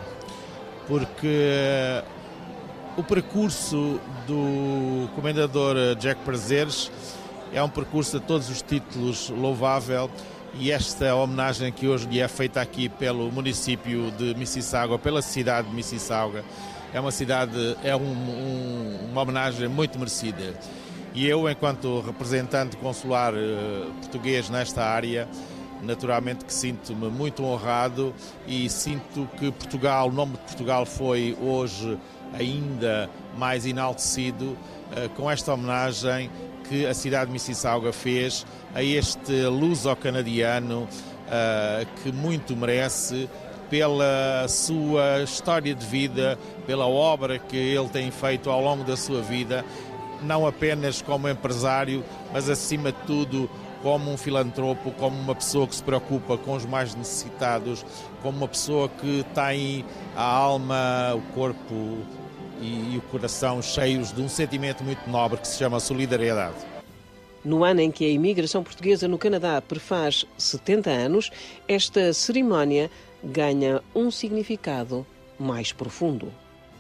porque 0.91 2.03
o 2.97 3.03
percurso 3.05 4.01
do 4.27 5.09
comendador 5.15 5.95
Jack 5.95 6.21
Prazeres 6.23 6.91
é 7.53 7.63
um 7.63 7.69
percurso 7.69 8.17
a 8.17 8.21
todos 8.21 8.51
os 8.51 8.61
títulos 8.61 9.31
louvável 9.31 10.11
e 10.55 10.73
esta 10.73 11.15
homenagem 11.15 11.71
que 11.71 11.87
hoje 11.87 12.09
lhe 12.09 12.19
é 12.19 12.27
feita 12.27 12.61
aqui 12.61 12.89
pelo 12.89 13.31
município 13.31 14.11
de 14.19 14.35
Mississauga, 14.35 14.99
pela 14.99 15.23
cidade 15.23 15.69
de 15.69 15.75
Mississauga, 15.77 16.45
é 16.93 16.99
uma 16.99 17.13
cidade, 17.13 17.77
é 17.85 17.95
um, 17.95 18.01
um, 18.01 18.99
uma 19.13 19.23
homenagem 19.23 19.69
muito 19.69 19.97
merecida. 19.97 20.55
E 21.15 21.25
eu, 21.25 21.49
enquanto 21.49 22.01
representante 22.01 22.77
consular 22.77 23.33
uh, 23.33 23.93
português 24.01 24.51
nesta 24.51 24.83
área, 24.85 25.29
naturalmente 25.83 26.45
que 26.45 26.53
sinto-me 26.53 27.09
muito 27.09 27.45
honrado 27.45 28.15
e 28.47 28.69
sinto 28.69 29.29
que 29.39 29.51
Portugal, 29.51 30.09
o 30.09 30.13
nome 30.13 30.33
de 30.33 30.39
Portugal 30.39 30.85
foi 30.85 31.37
hoje 31.41 31.99
ainda 32.33 33.11
mais 33.37 33.67
enaltecido 33.67 34.45
uh, 34.47 35.09
com 35.17 35.31
esta 35.31 35.55
homenagem 35.55 36.31
que 36.69 36.87
a 36.87 36.95
cidade 36.95 37.27
de 37.27 37.33
Mississauga 37.33 37.93
fez 37.93 38.47
a 38.75 38.83
este 38.83 39.47
luso-canadiano 39.47 40.83
uh, 40.83 41.87
que 42.03 42.13
muito 42.13 42.57
merece 42.57 43.29
pela 43.69 44.47
sua 44.49 45.23
história 45.23 45.75
de 45.75 45.87
vida, 45.87 46.37
pela 46.67 46.87
obra 46.87 47.39
que 47.39 47.57
ele 47.57 47.89
tem 47.89 48.11
feito 48.11 48.51
ao 48.51 48.61
longo 48.61 48.83
da 48.83 48.97
sua 48.97 49.23
vida, 49.23 49.65
não 50.23 50.47
apenas 50.47 51.01
como 51.01 51.29
empresário, 51.29 52.05
mas 52.33 52.49
acima 52.49 52.91
de 52.91 52.99
tudo 53.07 53.49
como 53.83 54.11
um 54.13 54.17
filantropo, 54.17 54.91
como 54.93 55.19
uma 55.19 55.35
pessoa 55.35 55.67
que 55.67 55.75
se 55.75 55.83
preocupa 55.83 56.37
com 56.37 56.55
os 56.55 56.65
mais 56.65 56.95
necessitados, 56.95 57.85
como 58.23 58.39
uma 58.39 58.49
pessoa 58.49 58.89
que 58.89 59.25
tem 59.35 59.85
a 60.15 60.23
alma, 60.23 61.15
o 61.15 61.23
corpo 61.35 61.99
e, 62.61 62.97
o 62.97 63.01
coração 63.11 63.63
cheios 63.63 64.13
de 64.13 64.21
um 64.21 64.29
sentimento 64.29 64.85
muito 64.85 65.09
nobre 65.09 65.41
que 65.41 65.49
se 65.49 65.59
chama 65.59 65.81
solidariedade. 65.81 66.57
No 67.43 67.65
ano 67.65 67.81
em 67.81 67.91
que 67.91 68.05
a 68.05 68.11
imigração 68.11 68.63
portuguesa 68.63 69.09
no 69.09 69.17
Canadá 69.17 69.63
prefaz 69.63 70.27
70 70.37 70.91
anos, 70.91 71.31
esta 71.67 72.13
cerimónia 72.13 72.91
ganha 73.25 73.83
um 73.95 74.11
significado 74.11 75.07
mais 75.39 75.73
profundo. 75.73 76.31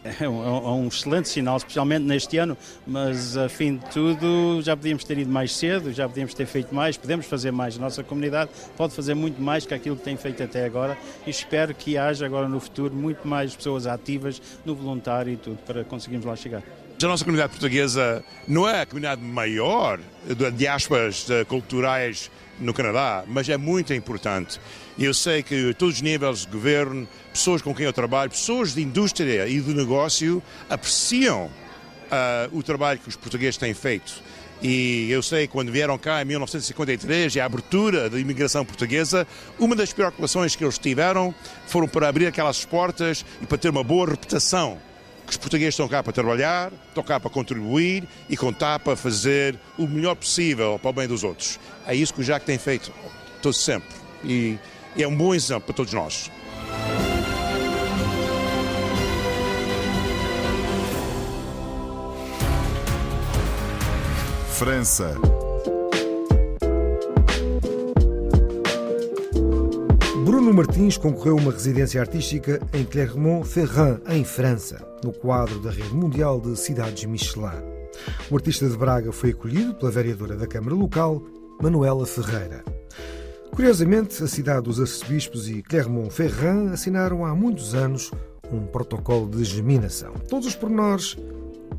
É 0.03 0.27
um, 0.27 0.43
é 0.43 0.71
um, 0.71 0.89
excelente 0.89 1.29
sinal, 1.29 1.59
especialmente 1.59 2.05
neste 2.05 2.39
ano, 2.39 2.57
mas 2.87 3.37
a 3.37 3.51
fim 3.51 3.77
de 3.77 3.85
tudo 3.91 4.63
já 4.63 4.75
podíamos 4.75 5.05
ter 5.05 5.19
ido 5.19 5.31
mais 5.31 5.55
cedo, 5.55 5.93
já 5.93 6.09
podíamos 6.09 6.33
ter 6.33 6.47
feito 6.47 6.75
mais, 6.75 6.97
podemos 6.97 7.27
fazer 7.27 7.51
mais. 7.51 7.77
A 7.77 7.81
nossa 7.81 8.03
comunidade 8.03 8.51
pode 8.79 8.95
fazer 8.95 9.15
muito 9.15 9.43
mais 9.43 9.67
que 9.67 9.75
aquilo 9.75 9.97
que 9.97 10.03
tem 10.03 10.17
feito 10.17 10.43
até 10.43 10.65
agora 10.65 10.97
e 11.27 11.31
espero 11.31 11.75
que 11.75 11.99
haja 11.99 12.25
agora 12.25 12.49
no 12.49 12.59
futuro 12.61 12.95
muito 12.95 13.29
mais 13.29 13.55
pessoas 13.55 13.87
ativas 13.87 14.41
no 14.65 14.75
voluntário 14.75 15.35
e 15.35 15.37
tudo 15.37 15.59
para 15.67 15.85
conseguirmos 15.85 16.27
lá 16.27 16.35
chegar. 16.35 16.63
A 17.03 17.07
nossa 17.07 17.25
comunidade 17.25 17.53
portuguesa 17.53 18.25
não 18.49 18.69
é 18.69 18.83
a 18.83 18.87
comunidade 18.87 19.23
maior 19.23 20.01
de 20.27 20.51
diásporas 20.51 21.27
culturais 21.47 22.31
no 22.59 22.75
Canadá, 22.75 23.25
mas 23.27 23.49
é 23.49 23.57
muito 23.57 23.93
importante. 23.95 24.61
Eu 25.01 25.15
sei 25.15 25.43
que 25.43 25.73
todos 25.73 25.95
os 25.95 26.03
níveis 26.03 26.41
de 26.41 26.49
governo, 26.49 27.09
pessoas 27.33 27.63
com 27.63 27.75
quem 27.75 27.87
eu 27.87 27.93
trabalho, 27.93 28.31
pessoas 28.31 28.75
de 28.75 28.83
indústria 28.83 29.49
e 29.49 29.59
de 29.59 29.73
negócio 29.73 30.43
apreciam 30.69 31.47
uh, 31.47 31.51
o 32.53 32.63
trabalho 32.63 32.99
que 32.99 33.09
os 33.09 33.17
portugueses 33.17 33.57
têm 33.57 33.73
feito. 33.73 34.23
E 34.61 35.11
eu 35.11 35.23
sei 35.23 35.47
que 35.47 35.55
quando 35.55 35.73
vieram 35.73 35.97
cá 35.97 36.21
em 36.21 36.27
1953 36.27 37.35
e 37.35 37.41
a 37.41 37.47
abertura 37.47 38.11
da 38.11 38.21
imigração 38.21 38.63
portuguesa, 38.63 39.27
uma 39.59 39.75
das 39.75 39.91
preocupações 39.91 40.55
que 40.55 40.63
eles 40.63 40.77
tiveram 40.77 41.35
foram 41.67 41.89
para 41.89 42.07
abrir 42.07 42.27
aquelas 42.27 42.63
portas 42.67 43.25
e 43.41 43.47
para 43.47 43.57
ter 43.57 43.71
uma 43.71 43.83
boa 43.83 44.11
reputação. 44.11 44.77
Que 45.25 45.31
os 45.31 45.39
portugueses 45.39 45.73
estão 45.73 45.89
cá 45.89 46.03
para 46.03 46.13
trabalhar, 46.13 46.71
estão 46.89 47.03
cá 47.03 47.19
para 47.19 47.31
contribuir 47.31 48.07
e 48.29 48.37
contar 48.37 48.79
para 48.81 48.95
fazer 48.97 49.59
o 49.79 49.87
melhor 49.87 50.15
possível 50.15 50.79
para 50.79 50.91
o 50.91 50.93
bem 50.93 51.09
dos 51.09 51.25
outros. 51.25 51.59
É 51.87 51.95
isso 51.95 52.13
que 52.13 52.21
o 52.21 52.23
Jacques 52.23 52.45
tem 52.45 52.59
feito, 52.59 52.93
todo 53.41 53.55
sempre. 53.55 53.89
E 54.23 54.59
é 54.97 55.07
um 55.07 55.17
bom 55.17 55.35
exemplo 55.35 55.63
para 55.63 55.75
todos 55.75 55.93
nós. 55.93 56.31
França. 64.61 65.17
Bruno 70.25 70.53
Martins 70.53 70.99
concorreu 70.99 71.39
a 71.39 71.41
uma 71.41 71.53
residência 71.53 71.99
artística 71.99 72.61
em 72.75 72.85
Clermont-Ferrand, 72.85 74.01
em 74.09 74.23
França, 74.23 74.87
no 75.03 75.13
quadro 75.13 75.61
da 75.61 75.71
Rede 75.71 75.95
Mundial 75.95 76.39
de 76.39 76.59
Cidades 76.59 77.05
Michelin. 77.07 77.63
O 78.31 78.37
artista 78.37 78.69
de 78.69 78.77
Braga 78.77 79.13
foi 79.13 79.31
acolhido 79.31 79.75
pela 79.75 79.91
vereadora 79.91 80.37
da 80.37 80.47
Câmara 80.47 80.75
Local, 80.75 81.23
Manuela 81.63 82.05
Ferreira. 82.05 82.63
Curiosamente, 83.53 84.23
a 84.23 84.27
cidade 84.27 84.63
dos 84.63 84.81
arcebispos 84.81 85.49
e 85.49 85.63
Clermont-Ferrand 85.63 86.73
assinaram 86.73 87.25
há 87.25 87.35
muitos 87.35 87.75
anos 87.75 88.11
um 88.51 88.67
protocolo 88.67 89.29
de 89.29 89.45
geminação. 89.45 90.15
Todos 90.29 90.47
os 90.47 90.55
pormenores 90.55 91.17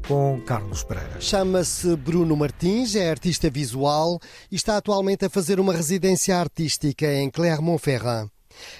com 0.08 0.42
Carlos 0.46 0.84
Pereira. 0.84 1.20
Chama-se 1.20 1.96
Bruno 1.96 2.36
Martins, 2.36 2.96
é 2.96 3.10
artista 3.10 3.50
visual 3.50 4.20
e 4.52 4.56
está 4.56 4.78
atualmente 4.78 5.26
a 5.26 5.30
fazer 5.30 5.60
uma 5.60 5.74
residência 5.74 6.38
artística 6.38 7.06
em 7.14 7.30
Clermont-Ferrand. 7.30 8.30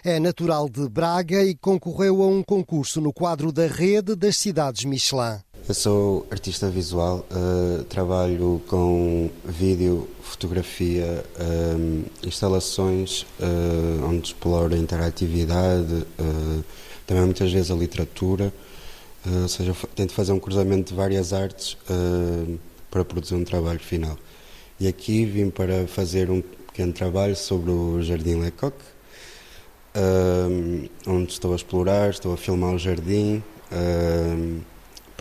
É 0.04 0.20
natural 0.20 0.70
de 0.70 0.88
Braga 0.90 1.44
e 1.44 1.56
concorreu 1.56 2.22
a 2.22 2.28
um 2.28 2.44
concurso 2.44 3.00
no 3.00 3.14
quadro 3.14 3.52
da 3.52 3.68
Rede 3.68 4.16
das 4.16 4.38
Cidades 4.38 4.86
Michelin. 4.86 5.40
Eu 5.70 5.76
sou 5.76 6.26
artista 6.32 6.70
visual, 6.70 7.26
uh, 7.30 7.84
trabalho 7.84 8.62
com 8.68 9.30
vídeo, 9.46 10.10
fotografia, 10.20 11.24
um, 11.40 12.02
eh, 12.02 12.28
instalações 12.28 13.28
uh, 13.40 14.04
onde 14.04 14.28
exploro 14.28 14.74
a 14.74 14.78
interatividade, 14.78 15.94
uh, 15.94 16.64
também 17.06 17.24
muitas 17.26 17.52
vezes 17.52 17.70
a 17.70 17.76
literatura. 17.76 18.52
Ou 19.24 19.48
seja, 19.48 19.76
tento 19.96 20.14
fazer 20.14 20.32
um 20.32 20.40
cruzamento 20.40 20.90
de 20.90 20.96
várias 20.96 21.32
artes 21.32 21.78
para 22.90 23.06
produzir 23.06 23.36
um 23.36 23.44
trabalho 23.44 23.80
final. 23.80 24.18
E 24.80 24.88
aqui 24.88 25.26
vim 25.26 25.52
para 25.52 25.86
fazer 25.86 26.32
um 26.32 26.42
pequeno 26.42 26.92
trabalho 26.92 27.36
sobre 27.36 27.70
o 27.70 28.02
Jardim 28.02 28.38
Lecoq, 28.38 28.76
uh, 29.96 30.90
onde 31.06 31.34
estou 31.34 31.54
a 31.54 31.56
explorar, 31.56 32.10
estou 32.10 32.34
a 32.34 32.38
filmar 32.38 32.74
o 32.74 32.80
jardim, 32.80 33.44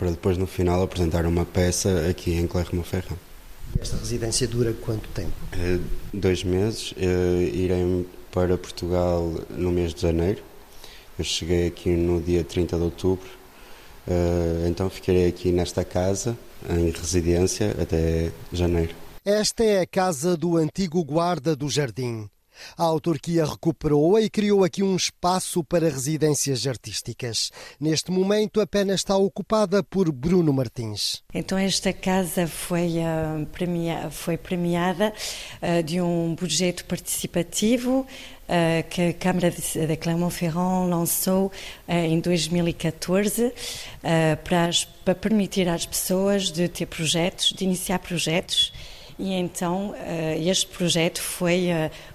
para 0.01 0.09
depois 0.09 0.35
no 0.35 0.47
final 0.47 0.81
apresentar 0.81 1.27
uma 1.27 1.45
peça 1.45 2.09
aqui 2.09 2.33
em 2.33 2.47
Clermont-Ferrand. 2.47 3.17
Esta 3.79 3.97
residência 3.97 4.47
dura 4.47 4.73
quanto 4.73 5.07
tempo? 5.09 5.31
dois 6.11 6.43
meses. 6.43 6.93
irei 6.97 8.07
para 8.31 8.57
Portugal 8.57 9.31
no 9.51 9.71
mês 9.71 9.93
de 9.93 10.01
janeiro. 10.01 10.41
Eu 11.19 11.23
cheguei 11.23 11.67
aqui 11.67 11.91
no 11.91 12.19
dia 12.19 12.43
30 12.43 12.77
de 12.77 12.83
outubro 12.83 13.41
Uh, 14.07 14.67
então 14.67 14.89
ficarei 14.89 15.27
aqui 15.27 15.51
nesta 15.51 15.85
casa, 15.85 16.37
em 16.69 16.89
residência, 16.89 17.75
até 17.79 18.31
janeiro. 18.51 18.95
Esta 19.23 19.63
é 19.63 19.81
a 19.81 19.85
casa 19.85 20.35
do 20.35 20.57
antigo 20.57 21.03
guarda 21.03 21.55
do 21.55 21.69
jardim. 21.69 22.27
A 22.77 22.83
autarquia 22.83 23.45
recuperou-a 23.45 24.21
e 24.21 24.29
criou 24.29 24.63
aqui 24.63 24.83
um 24.83 24.95
espaço 24.95 25.63
para 25.63 25.89
residências 25.89 26.65
artísticas. 26.67 27.51
Neste 27.79 28.11
momento, 28.11 28.61
apenas 28.61 29.01
está 29.01 29.15
ocupada 29.15 29.83
por 29.83 30.11
Bruno 30.11 30.53
Martins. 30.53 31.21
Então, 31.33 31.57
esta 31.57 31.93
casa 31.93 32.47
foi, 32.47 32.97
uh, 32.99 33.45
premia 33.47 34.09
foi 34.09 34.37
premiada 34.37 35.13
uh, 35.61 35.83
de 35.83 36.01
um 36.01 36.35
projeto 36.35 36.85
participativo 36.85 38.01
uh, 38.01 38.89
que 38.89 39.01
a 39.01 39.13
Câmara 39.13 39.51
de, 39.51 39.87
de 39.87 39.97
Clermont-Ferrand 39.97 40.89
lançou 40.89 41.51
em 41.87 42.19
2014 42.19 43.53
para, 44.43 44.69
para 45.05 45.15
permitir 45.15 45.67
às 45.67 45.85
pessoas 45.85 46.51
de 46.51 46.67
ter 46.67 46.85
projetos, 46.85 47.53
de 47.53 47.63
iniciar 47.63 47.99
projetos 47.99 48.73
e 49.19 49.33
então 49.33 49.93
este 50.39 50.65
projeto 50.67 51.21
foi 51.21 51.69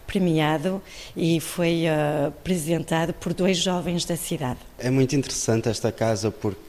premiado 0.06 0.80
e 1.16 1.40
foi 1.40 1.84
uh, 1.84 2.28
apresentado 2.28 3.12
por 3.12 3.34
dois 3.34 3.58
jovens 3.58 4.04
da 4.04 4.16
cidade. 4.16 4.58
É 4.78 4.90
muito 4.90 5.14
interessante 5.16 5.68
esta 5.68 5.90
casa 5.90 6.30
porque 6.30 6.60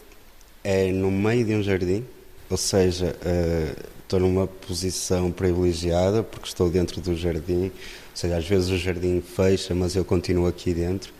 é 0.63 0.91
no 0.91 1.11
meio 1.11 1.45
de 1.45 1.55
um 1.55 1.63
jardim, 1.63 2.03
ou 2.49 2.57
seja, 2.57 3.15
uh, 3.15 3.85
estou 4.03 4.19
numa 4.19 4.47
posição 4.47 5.31
privilegiada 5.31 6.23
porque 6.23 6.47
estou 6.47 6.69
dentro 6.69 6.99
do 7.01 7.15
jardim, 7.15 7.65
ou 7.65 7.71
seja, 8.15 8.37
às 8.37 8.47
vezes 8.47 8.69
o 8.69 8.77
jardim 8.77 9.21
fecha, 9.21 9.75
mas 9.75 9.95
eu 9.95 10.03
continuo 10.03 10.47
aqui 10.47 10.73
dentro. 10.73 11.13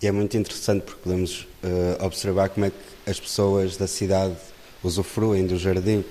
E 0.00 0.06
é 0.06 0.12
muito 0.12 0.36
interessante 0.36 0.82
porque 0.82 1.00
podemos 1.02 1.40
uh, 1.64 2.04
observar 2.04 2.50
como 2.50 2.66
é 2.66 2.70
que 2.70 3.10
as 3.10 3.18
pessoas 3.18 3.76
da 3.76 3.86
cidade 3.86 4.36
usufruem 4.82 5.46
do 5.46 5.58
jardim. 5.58 6.04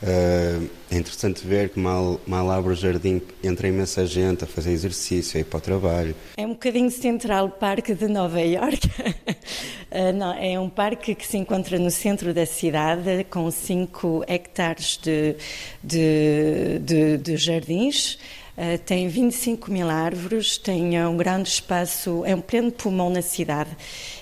Uh, 0.00 0.68
é 0.92 0.96
interessante 0.96 1.44
ver 1.44 1.70
que 1.70 1.80
mal, 1.80 2.20
mal 2.24 2.48
abre 2.52 2.72
o 2.72 2.76
jardim 2.76 3.20
entra 3.42 3.66
imensa 3.66 4.06
gente 4.06 4.44
a 4.44 4.46
fazer 4.46 4.70
exercício, 4.70 5.36
a 5.36 5.40
ir 5.40 5.44
para 5.44 5.58
o 5.58 5.60
trabalho. 5.60 6.14
É 6.36 6.46
um 6.46 6.50
bocadinho 6.50 6.90
Central 6.90 7.50
Park 7.50 7.88
de 7.88 8.06
Nova 8.06 8.40
York. 8.40 8.86
uh, 8.86 10.12
não, 10.14 10.32
é 10.34 10.58
um 10.58 10.68
parque 10.68 11.16
que 11.16 11.26
se 11.26 11.36
encontra 11.36 11.78
no 11.80 11.90
centro 11.90 12.32
da 12.32 12.46
cidade 12.46 13.26
com 13.28 13.50
5 13.50 14.24
hectares 14.28 14.98
de, 15.02 15.34
de, 15.82 16.78
de, 16.78 17.18
de 17.18 17.36
jardins. 17.36 18.18
Uh, 18.56 18.78
tem 18.84 19.08
25 19.08 19.70
mil 19.70 19.90
árvores, 19.90 20.58
tem 20.58 21.00
um 21.04 21.16
grande 21.16 21.48
espaço, 21.48 22.22
é 22.24 22.34
um 22.36 22.40
pleno 22.40 22.70
pulmão 22.70 23.10
na 23.10 23.22
cidade 23.22 23.70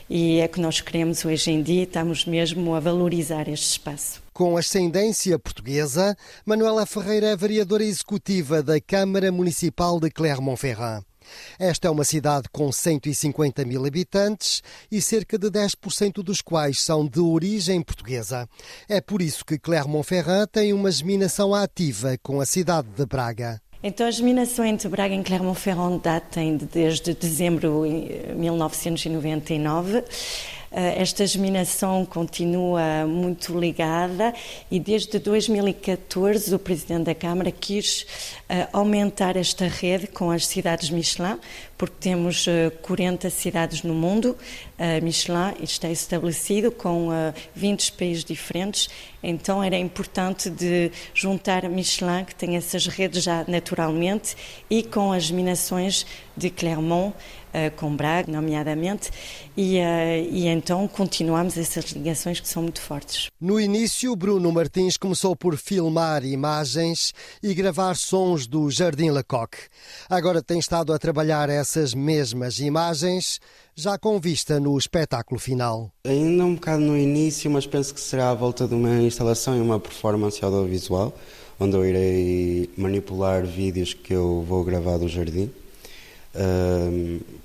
e 0.09 0.41
é 0.41 0.49
que 0.49 0.61
nós 0.61 0.81
queremos 0.81 1.25
hoje 1.25 1.51
em 1.51 1.62
dia, 1.62 1.83
estamos 1.83 2.25
mesmo 2.25 2.75
a 2.75 2.81
valorizar 2.81 3.47
este 3.49 3.73
espaço. 3.73 4.26
Com 4.37 4.55
ascendência 4.59 5.38
portuguesa, 5.38 6.14
Manuela 6.44 6.85
Ferreira 6.85 7.29
é 7.29 7.35
vereadora 7.35 7.83
executiva 7.83 8.62
da 8.62 8.79
Câmara 8.79 9.33
Municipal 9.33 9.99
de 9.99 10.11
Clermont-Ferrand. 10.11 11.03
Esta 11.59 11.88
é 11.88 11.90
uma 11.90 12.05
cidade 12.05 12.46
com 12.53 12.70
150 12.70 13.64
mil 13.64 13.87
habitantes 13.87 14.62
e 14.92 15.01
cerca 15.01 15.38
de 15.38 15.49
10% 15.49 16.22
dos 16.22 16.42
quais 16.42 16.83
são 16.83 17.07
de 17.07 17.18
origem 17.18 17.81
portuguesa. 17.81 18.46
É 18.87 19.01
por 19.01 19.22
isso 19.22 19.42
que 19.42 19.59
Clermont-Ferrand 19.59 20.49
tem 20.53 20.75
uma 20.75 20.90
geminação 20.90 21.55
ativa 21.55 22.18
com 22.22 22.38
a 22.38 22.44
cidade 22.44 22.88
de 22.94 23.07
Braga. 23.07 23.59
Então, 23.83 24.07
a 24.07 24.11
geminação 24.11 24.66
entre 24.66 24.87
Braga 24.88 25.14
e 25.14 25.22
Clermont-Ferrand 25.22 25.99
datem 26.03 26.59
desde 26.59 27.14
dezembro 27.14 27.85
de 27.87 28.35
1999. 28.35 30.05
Eh, 30.71 31.01
esta 31.01 31.27
geminação 31.27 32.05
continua 32.05 33.07
muito 33.07 33.59
ligada 33.59 34.35
e 34.71 34.81
desde 34.81 35.19
2014 35.19 36.55
o 36.55 36.59
Presidente 36.59 37.05
da 37.05 37.15
Câmara 37.15 37.51
quis 37.51 38.07
eh, 38.49 38.69
aumentar 38.73 39.37
esta 39.37 39.67
rede 39.67 40.07
com 40.07 40.31
as 40.31 40.47
cidades 40.47 40.91
Michelin, 40.91 41.39
porque 41.77 41.97
temos 42.01 42.47
40 42.83 43.27
eh, 43.27 43.31
cidades 43.31 43.83
no 43.83 43.95
mundo, 43.95 44.37
Michelin 45.03 45.55
está 45.62 45.89
estabelecido 45.89 46.71
com 46.71 47.09
20 47.55 47.93
países 47.93 48.25
diferentes, 48.25 48.89
então 49.23 49.62
era 49.62 49.77
importante 49.77 50.51
de 50.51 50.93
juntar 51.15 51.69
Michelin, 51.69 52.25
que 52.25 52.35
tem 52.35 52.57
essas 52.57 52.87
redes 52.87 53.23
já 53.23 53.45
naturalmente, 53.49 54.37
e 54.69 54.83
com 54.83 55.12
as 55.12 55.25
geminações 55.25 56.07
de 56.37 56.51
Clermont, 56.51 57.15
uh, 57.57 57.75
com 57.77 57.97
Braga, 57.97 58.31
nomeadamente, 58.31 59.11
e, 59.57 59.79
e 60.31 60.47
então 60.47 60.87
continuamos 60.87 61.57
essas 61.57 61.87
ligações 61.87 62.39
que 62.39 62.49
são 62.49 62.62
muito 62.62 62.81
fortes. 62.81 63.31
No 63.41 63.59
início, 63.59 64.15
Bruno 64.15 64.53
Martins 64.53 64.97
começou 64.97 65.35
por 65.35 65.57
filmar 65.57 66.25
imagens 66.25 67.15
e 67.43 67.55
gravar 67.55 67.97
sons 67.97 68.47
do 68.47 68.71
Jardim 68.71 69.11
Lecoq. 69.11 69.57
Agora 70.11 70.43
tem 70.43 70.59
estado 70.59 70.93
a 70.93 70.99
trabalhar 70.99 71.49
essas 71.67 71.95
mesmas 71.95 72.61
imagens, 72.61 73.41
já 73.75 73.99
com 73.99 74.21
vista 74.21 74.61
no 74.61 74.79
espetáculo 74.79 75.41
final. 75.41 75.91
Ainda 76.05 76.45
um 76.45 76.55
bocado 76.55 76.81
no 76.81 76.97
início, 76.97 77.51
mas 77.51 77.67
penso 77.67 77.93
que 77.93 78.01
será 78.01 78.31
à 78.31 78.35
volta 78.35 78.69
de 78.69 78.75
uma 78.75 79.03
instalação 79.03 79.57
e 79.57 79.61
uma 79.61 79.81
performance 79.81 80.43
audiovisual, 80.45 81.13
onde 81.59 81.77
eu 81.77 81.85
irei 81.85 82.71
manipular 82.77 83.45
vídeos 83.45 83.93
que 83.93 84.15
eu 84.15 84.45
vou 84.49 84.63
gravar 84.63 84.97
do 84.99 85.09
jardim 85.09 85.51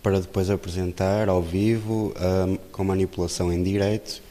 para 0.03 0.19
depois 0.19 0.49
apresentar 0.49 1.29
ao 1.29 1.41
vivo 1.41 2.13
com 2.73 2.83
manipulação 2.83 3.51
em 3.51 3.63
direto 3.63 4.21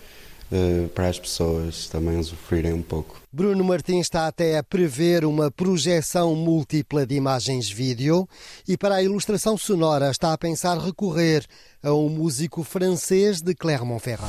para 0.95 1.09
as 1.09 1.19
pessoas 1.19 1.89
também 1.89 2.19
usufruírem 2.19 2.73
um 2.73 2.83
pouco. 2.83 3.21
Bruno 3.33 3.65
Martins 3.65 4.07
está 4.07 4.27
até 4.27 4.59
a 4.59 4.63
prever 4.63 5.25
uma 5.25 5.51
projeção 5.51 6.35
múltipla 6.35 7.07
de 7.07 7.15
imagens 7.15 7.71
vídeo 7.71 8.29
e 8.67 8.77
para 8.77 8.97
a 8.97 9.03
ilustração 9.03 9.57
sonora 9.57 10.11
está 10.11 10.33
a 10.33 10.39
pensar 10.39 10.79
recorrer 10.79 11.45
a 11.83 11.93
um 11.93 12.09
músico 12.09 12.65
francês 12.65 13.41
de 13.41 13.55
Clermont-Ferrand. 13.55 14.29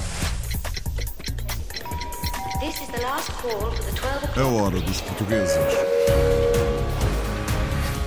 A 4.38 4.45
hora 4.45 4.79
dos 4.79 5.01
portugueses. 5.01 5.57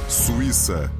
Suíça 0.08 0.90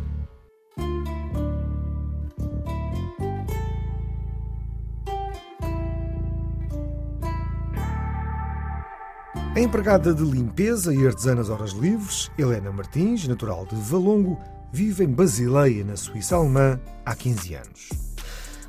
A 9.55 9.61
empregada 9.61 10.13
de 10.13 10.25
limpeza 10.25 10.93
e 10.93 11.07
artesã 11.07 11.37
nas 11.37 11.49
horas 11.49 11.71
livres, 11.71 12.29
Helena 12.37 12.73
Martins, 12.73 13.29
natural 13.29 13.65
de 13.65 13.77
Valongo, 13.77 14.37
vive 14.73 15.05
em 15.05 15.09
Basileia, 15.09 15.85
na 15.85 15.97
Suíça 15.97 16.35
alemã, 16.35 16.81
há 17.07 17.15
15 17.15 17.55
anos. 17.55 17.89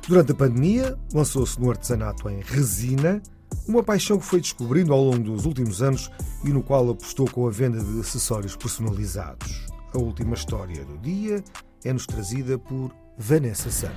Durante 0.06 0.30
a 0.30 0.34
pandemia, 0.36 0.96
lançou-se 1.12 1.60
no 1.60 1.70
artesanato 1.70 2.30
em 2.30 2.40
resina, 2.40 3.20
uma 3.66 3.82
paixão 3.82 4.16
que 4.16 4.26
foi 4.26 4.40
descobrindo 4.40 4.92
ao 4.92 5.02
longo 5.02 5.24
dos 5.24 5.44
últimos 5.44 5.82
anos 5.82 6.08
e 6.44 6.50
no 6.50 6.62
qual 6.62 6.88
apostou 6.88 7.28
com 7.28 7.48
a 7.48 7.50
venda 7.50 7.82
de 7.82 7.98
acessórios 7.98 8.54
personalizados. 8.54 9.66
A 9.92 9.98
última 9.98 10.34
história 10.34 10.84
do 10.84 10.98
dia 10.98 11.42
é-nos 11.84 12.06
trazida 12.06 12.60
por 12.60 12.94
Vanessa 13.18 13.72
Santos. 13.72 13.96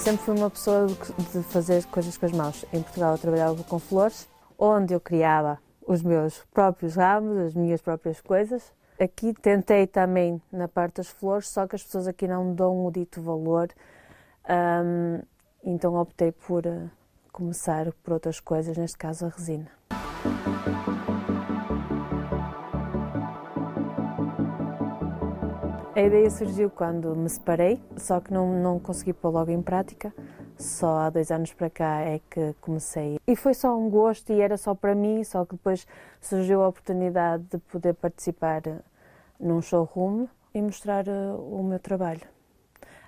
Sempre 0.00 0.24
fui 0.24 0.34
uma 0.34 0.48
pessoa 0.48 0.86
de 0.86 1.42
fazer 1.42 1.84
coisas 1.86 2.16
com 2.16 2.24
as 2.24 2.32
mãos. 2.32 2.64
Em 2.72 2.82
Portugal 2.82 3.12
eu 3.12 3.18
trabalhava 3.18 3.62
com 3.64 3.78
flores, 3.78 4.26
onde 4.58 4.94
eu 4.94 5.00
criava 5.00 5.58
os 5.86 6.02
meus 6.02 6.42
próprios 6.54 6.96
ramos, 6.96 7.36
as 7.36 7.54
minhas 7.54 7.82
próprias 7.82 8.20
coisas. 8.20 8.72
Aqui 8.98 9.34
tentei 9.34 9.86
também 9.86 10.40
na 10.50 10.68
parte 10.68 10.96
das 10.96 11.08
flores, 11.08 11.48
só 11.48 11.66
que 11.66 11.76
as 11.76 11.82
pessoas 11.82 12.08
aqui 12.08 12.26
não 12.26 12.54
dão 12.54 12.84
o 12.84 12.90
dito 12.90 13.20
valor, 13.20 13.68
um, 14.48 15.22
então 15.62 15.94
optei 15.96 16.32
por 16.32 16.66
uh, 16.66 16.90
começar 17.32 17.92
por 18.02 18.14
outras 18.14 18.40
coisas, 18.40 18.76
neste 18.76 18.96
caso 18.96 19.26
a 19.26 19.28
resina. 19.28 19.70
A 26.00 26.02
ideia 26.02 26.30
surgiu 26.30 26.70
quando 26.70 27.14
me 27.14 27.28
separei, 27.28 27.78
só 27.98 28.22
que 28.22 28.32
não, 28.32 28.54
não 28.62 28.80
consegui 28.80 29.12
pôr 29.12 29.28
logo 29.28 29.50
em 29.50 29.60
prática. 29.60 30.14
Só 30.56 30.96
há 30.96 31.10
dois 31.10 31.30
anos 31.30 31.52
para 31.52 31.68
cá 31.68 32.00
é 32.00 32.22
que 32.30 32.54
comecei. 32.58 33.20
E 33.26 33.36
foi 33.36 33.52
só 33.52 33.76
um 33.76 33.90
gosto 33.90 34.32
e 34.32 34.40
era 34.40 34.56
só 34.56 34.74
para 34.74 34.94
mim, 34.94 35.22
só 35.24 35.44
que 35.44 35.56
depois 35.56 35.86
surgiu 36.18 36.62
a 36.62 36.68
oportunidade 36.68 37.44
de 37.50 37.58
poder 37.58 37.92
participar 37.92 38.62
num 39.38 39.60
showroom 39.60 40.26
e 40.54 40.62
mostrar 40.62 41.06
uh, 41.06 41.36
o 41.36 41.62
meu 41.62 41.78
trabalho. 41.78 42.26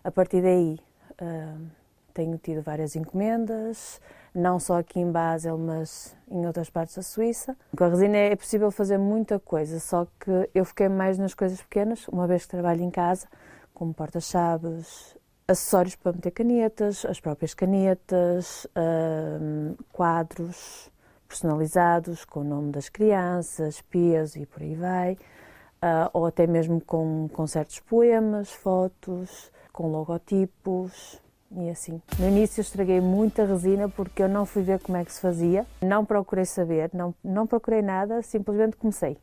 A 0.05 0.11
partir 0.11 0.43
daí 0.43 0.79
uh, 1.13 1.67
tenho 2.13 2.37
tido 2.37 2.61
várias 2.61 2.95
encomendas, 2.95 4.03
não 4.35 4.59
só 4.59 4.79
aqui 4.79 4.99
em 4.99 5.11
Basel, 5.11 5.59
mas 5.59 6.17
em 6.31 6.47
outras 6.47 6.71
partes 6.71 6.97
da 6.97 7.03
Suíça. 7.03 7.57
Com 7.77 7.85
a 7.85 7.89
resina 7.89 8.17
é 8.17 8.37
possível 8.37 8.71
fazer 8.71 8.99
muita 8.99 9.39
coisa, 9.39 9.79
só 9.79 10.07
que 10.19 10.49
eu 10.55 10.65
fiquei 10.65 10.89
mais 10.89 11.19
nas 11.19 11.35
coisas 11.35 11.61
pequenas, 11.61 12.09
uma 12.09 12.27
vez 12.27 12.45
que 12.45 12.51
trabalho 12.51 12.83
em 12.83 12.91
casa, 12.91 13.27
como 13.75 13.93
porta-chaves, 13.93 15.17
acessórios 15.47 15.97
para 15.97 16.13
meter 16.13 16.31
canetas, 16.31 17.05
as 17.05 17.21
próprias 17.21 17.55
canetas, 17.55 18.67
uh, 18.67 19.77
quadros 19.93 20.91
personalizados 21.29 22.25
com 22.25 22.41
o 22.41 22.45
nome 22.45 22.73
das 22.73 22.89
crianças, 22.89 23.81
pias 23.83 24.37
e 24.37 24.45
por 24.47 24.63
aí 24.63 24.75
vai, 24.75 25.13
uh, 25.15 26.09
ou 26.13 26.27
até 26.27 26.47
mesmo 26.47 26.81
com, 26.81 27.29
com 27.33 27.47
certos 27.47 27.81
poemas, 27.81 28.51
fotos, 28.51 29.51
com 29.73 29.91
logotipos 29.91 31.22
e 31.57 31.71
assim. 31.71 32.01
No 32.19 32.29
início 32.29 32.61
estraguei 32.61 33.01
muita 33.01 33.45
resina 33.45 33.89
porque 33.89 34.23
eu 34.23 34.29
não 34.29 34.47
fui 34.47 34.63
ver 34.63 34.81
como 34.81 34.99
é 34.99 35.05
que 35.05 35.13
se 35.13 35.21
fazia, 35.21 35.67
não 35.81 36.05
procurei 36.05 36.45
saber, 36.45 36.91
não, 36.93 37.15
não 37.23 37.47
procurei 37.47 37.83
nada, 37.83 38.23
simplesmente 38.23 38.77
comecei 38.77 39.19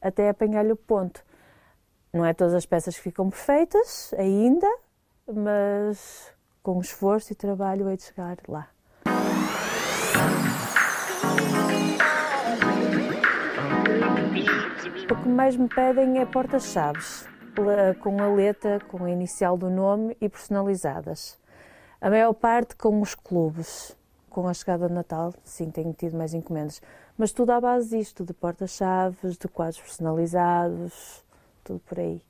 até 0.00 0.28
apanhar-lhe 0.30 0.72
o 0.72 0.76
ponto. 0.76 1.22
Não 2.12 2.24
é 2.24 2.32
todas 2.32 2.54
as 2.54 2.66
peças 2.66 2.96
que 2.96 3.02
ficam 3.02 3.30
perfeitas 3.30 4.12
ainda, 4.18 4.66
mas 5.32 6.32
com 6.62 6.80
esforço 6.80 7.32
e 7.32 7.36
trabalho 7.36 7.88
hei 7.88 7.96
de 7.96 8.02
chegar 8.04 8.38
lá. 8.48 8.68
O 15.10 15.22
que 15.22 15.28
mais 15.28 15.56
me 15.56 15.68
pedem 15.68 16.18
é 16.18 16.26
portas-chaves, 16.26 17.28
com 18.00 18.22
a 18.22 18.28
letra, 18.28 18.80
com 18.88 19.04
a 19.04 19.10
inicial 19.10 19.56
do 19.56 19.68
nome 19.68 20.16
e 20.20 20.28
personalizadas. 20.28 21.38
A 22.00 22.08
maior 22.08 22.32
parte 22.32 22.74
com 22.76 23.00
os 23.00 23.14
clubes. 23.14 23.96
Com 24.30 24.48
a 24.48 24.54
chegada 24.54 24.88
de 24.88 24.94
Natal, 24.94 25.34
sim, 25.44 25.70
tenho 25.70 25.92
tido 25.92 26.16
mais 26.16 26.32
encomendas. 26.32 26.80
Mas 27.18 27.32
tudo 27.32 27.50
à 27.50 27.60
base 27.60 27.98
disto, 27.98 28.24
de 28.24 28.32
portas-chaves, 28.32 29.36
de 29.36 29.48
quadros 29.48 29.80
personalizados, 29.80 31.24
tudo 31.64 31.80
por 31.80 31.98
aí. 31.98 32.22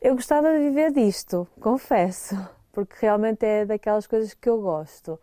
Eu 0.00 0.14
gostava 0.14 0.52
de 0.52 0.58
viver 0.58 0.92
disto, 0.92 1.48
confesso, 1.60 2.36
porque 2.72 2.94
realmente 3.00 3.44
é 3.44 3.64
daquelas 3.64 4.06
coisas 4.06 4.34
que 4.34 4.48
eu 4.48 4.60
gosto, 4.60 5.18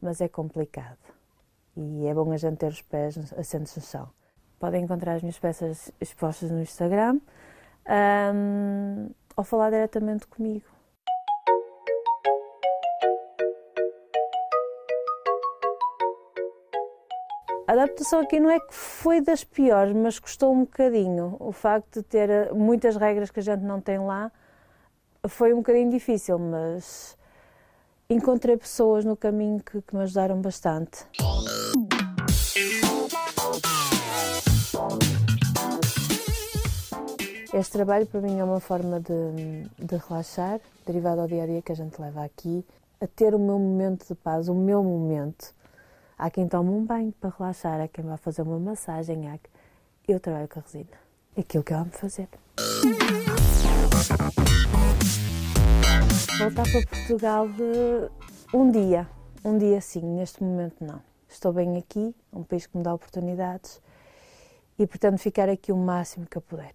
mas 0.00 0.20
é 0.20 0.28
complicado. 0.28 0.96
E 1.76 2.06
é 2.06 2.14
bom 2.14 2.30
a 2.30 2.36
gente 2.36 2.56
ter 2.56 2.68
os 2.68 2.80
pés 2.80 3.18
assentos 3.36 3.74
no 3.76 3.82
chão. 3.82 4.08
Podem 4.58 4.84
encontrar 4.84 5.14
as 5.16 5.22
minhas 5.22 5.38
peças 5.38 5.90
expostas 6.00 6.50
no 6.50 6.62
Instagram 6.62 7.20
um, 8.34 9.10
ou 9.36 9.44
falar 9.44 9.70
diretamente 9.70 10.26
comigo. 10.26 10.73
A 17.66 17.72
adaptação 17.72 18.20
aqui 18.20 18.38
não 18.38 18.50
é 18.50 18.60
que 18.60 18.74
foi 18.74 19.22
das 19.22 19.42
piores, 19.42 19.96
mas 19.96 20.18
custou 20.18 20.52
um 20.52 20.60
bocadinho. 20.60 21.34
O 21.40 21.50
facto 21.50 22.00
de 22.00 22.02
ter 22.02 22.28
eh, 22.28 22.52
muitas 22.52 22.94
regras 22.94 23.30
que 23.30 23.40
a 23.40 23.42
gente 23.42 23.62
não 23.62 23.80
tem 23.80 23.98
lá 23.98 24.30
foi 25.26 25.54
um 25.54 25.56
bocadinho 25.56 25.90
difícil, 25.90 26.38
mas 26.38 27.16
encontrei 28.10 28.58
pessoas 28.58 29.02
no 29.06 29.16
caminho 29.16 29.62
que, 29.62 29.80
que 29.80 29.96
me 29.96 30.02
ajudaram 30.02 30.42
bastante. 30.42 31.06
Este 37.54 37.72
trabalho 37.72 38.04
para 38.06 38.20
mim 38.20 38.40
é 38.40 38.44
uma 38.44 38.60
forma 38.60 39.00
de, 39.00 39.64
de 39.78 39.96
relaxar, 40.06 40.60
derivado 40.84 41.22
ao 41.22 41.26
dia 41.26 41.44
a 41.44 41.46
dia 41.46 41.62
que 41.62 41.72
a 41.72 41.76
gente 41.76 41.98
leva 41.98 42.24
aqui, 42.24 42.62
a 43.00 43.06
ter 43.06 43.34
o 43.34 43.38
meu 43.38 43.58
momento 43.58 44.06
de 44.06 44.14
paz, 44.14 44.48
o 44.48 44.54
meu 44.54 44.84
momento 44.84 45.54
Há 46.16 46.30
quem 46.30 46.46
tome 46.46 46.70
um 46.70 46.84
banho 46.84 47.12
para 47.20 47.34
relaxar, 47.36 47.80
há 47.80 47.88
quem 47.88 48.04
vá 48.04 48.16
fazer 48.16 48.42
uma 48.42 48.58
massagem. 48.58 49.28
Há... 49.28 49.38
Eu 50.06 50.20
trabalho 50.20 50.48
com 50.48 50.60
a 50.60 50.62
resina. 50.62 50.96
Aquilo 51.36 51.64
que 51.64 51.72
eu 51.72 51.78
amo 51.78 51.90
fazer. 51.90 52.28
Voltar 56.38 56.62
para 56.70 56.86
Portugal 56.86 57.48
de 57.48 58.56
um 58.56 58.70
dia. 58.70 59.08
Um 59.44 59.58
dia 59.58 59.80
sim, 59.80 60.02
neste 60.02 60.42
momento 60.42 60.84
não. 60.84 61.00
Estou 61.28 61.52
bem 61.52 61.76
aqui, 61.76 62.14
um 62.32 62.44
país 62.44 62.66
que 62.66 62.76
me 62.76 62.84
dá 62.84 62.94
oportunidades 62.94 63.80
e 64.78 64.86
pretendo 64.86 65.18
ficar 65.18 65.48
aqui 65.48 65.72
o 65.72 65.76
máximo 65.76 66.26
que 66.26 66.38
eu 66.38 66.42
puder. 66.42 66.74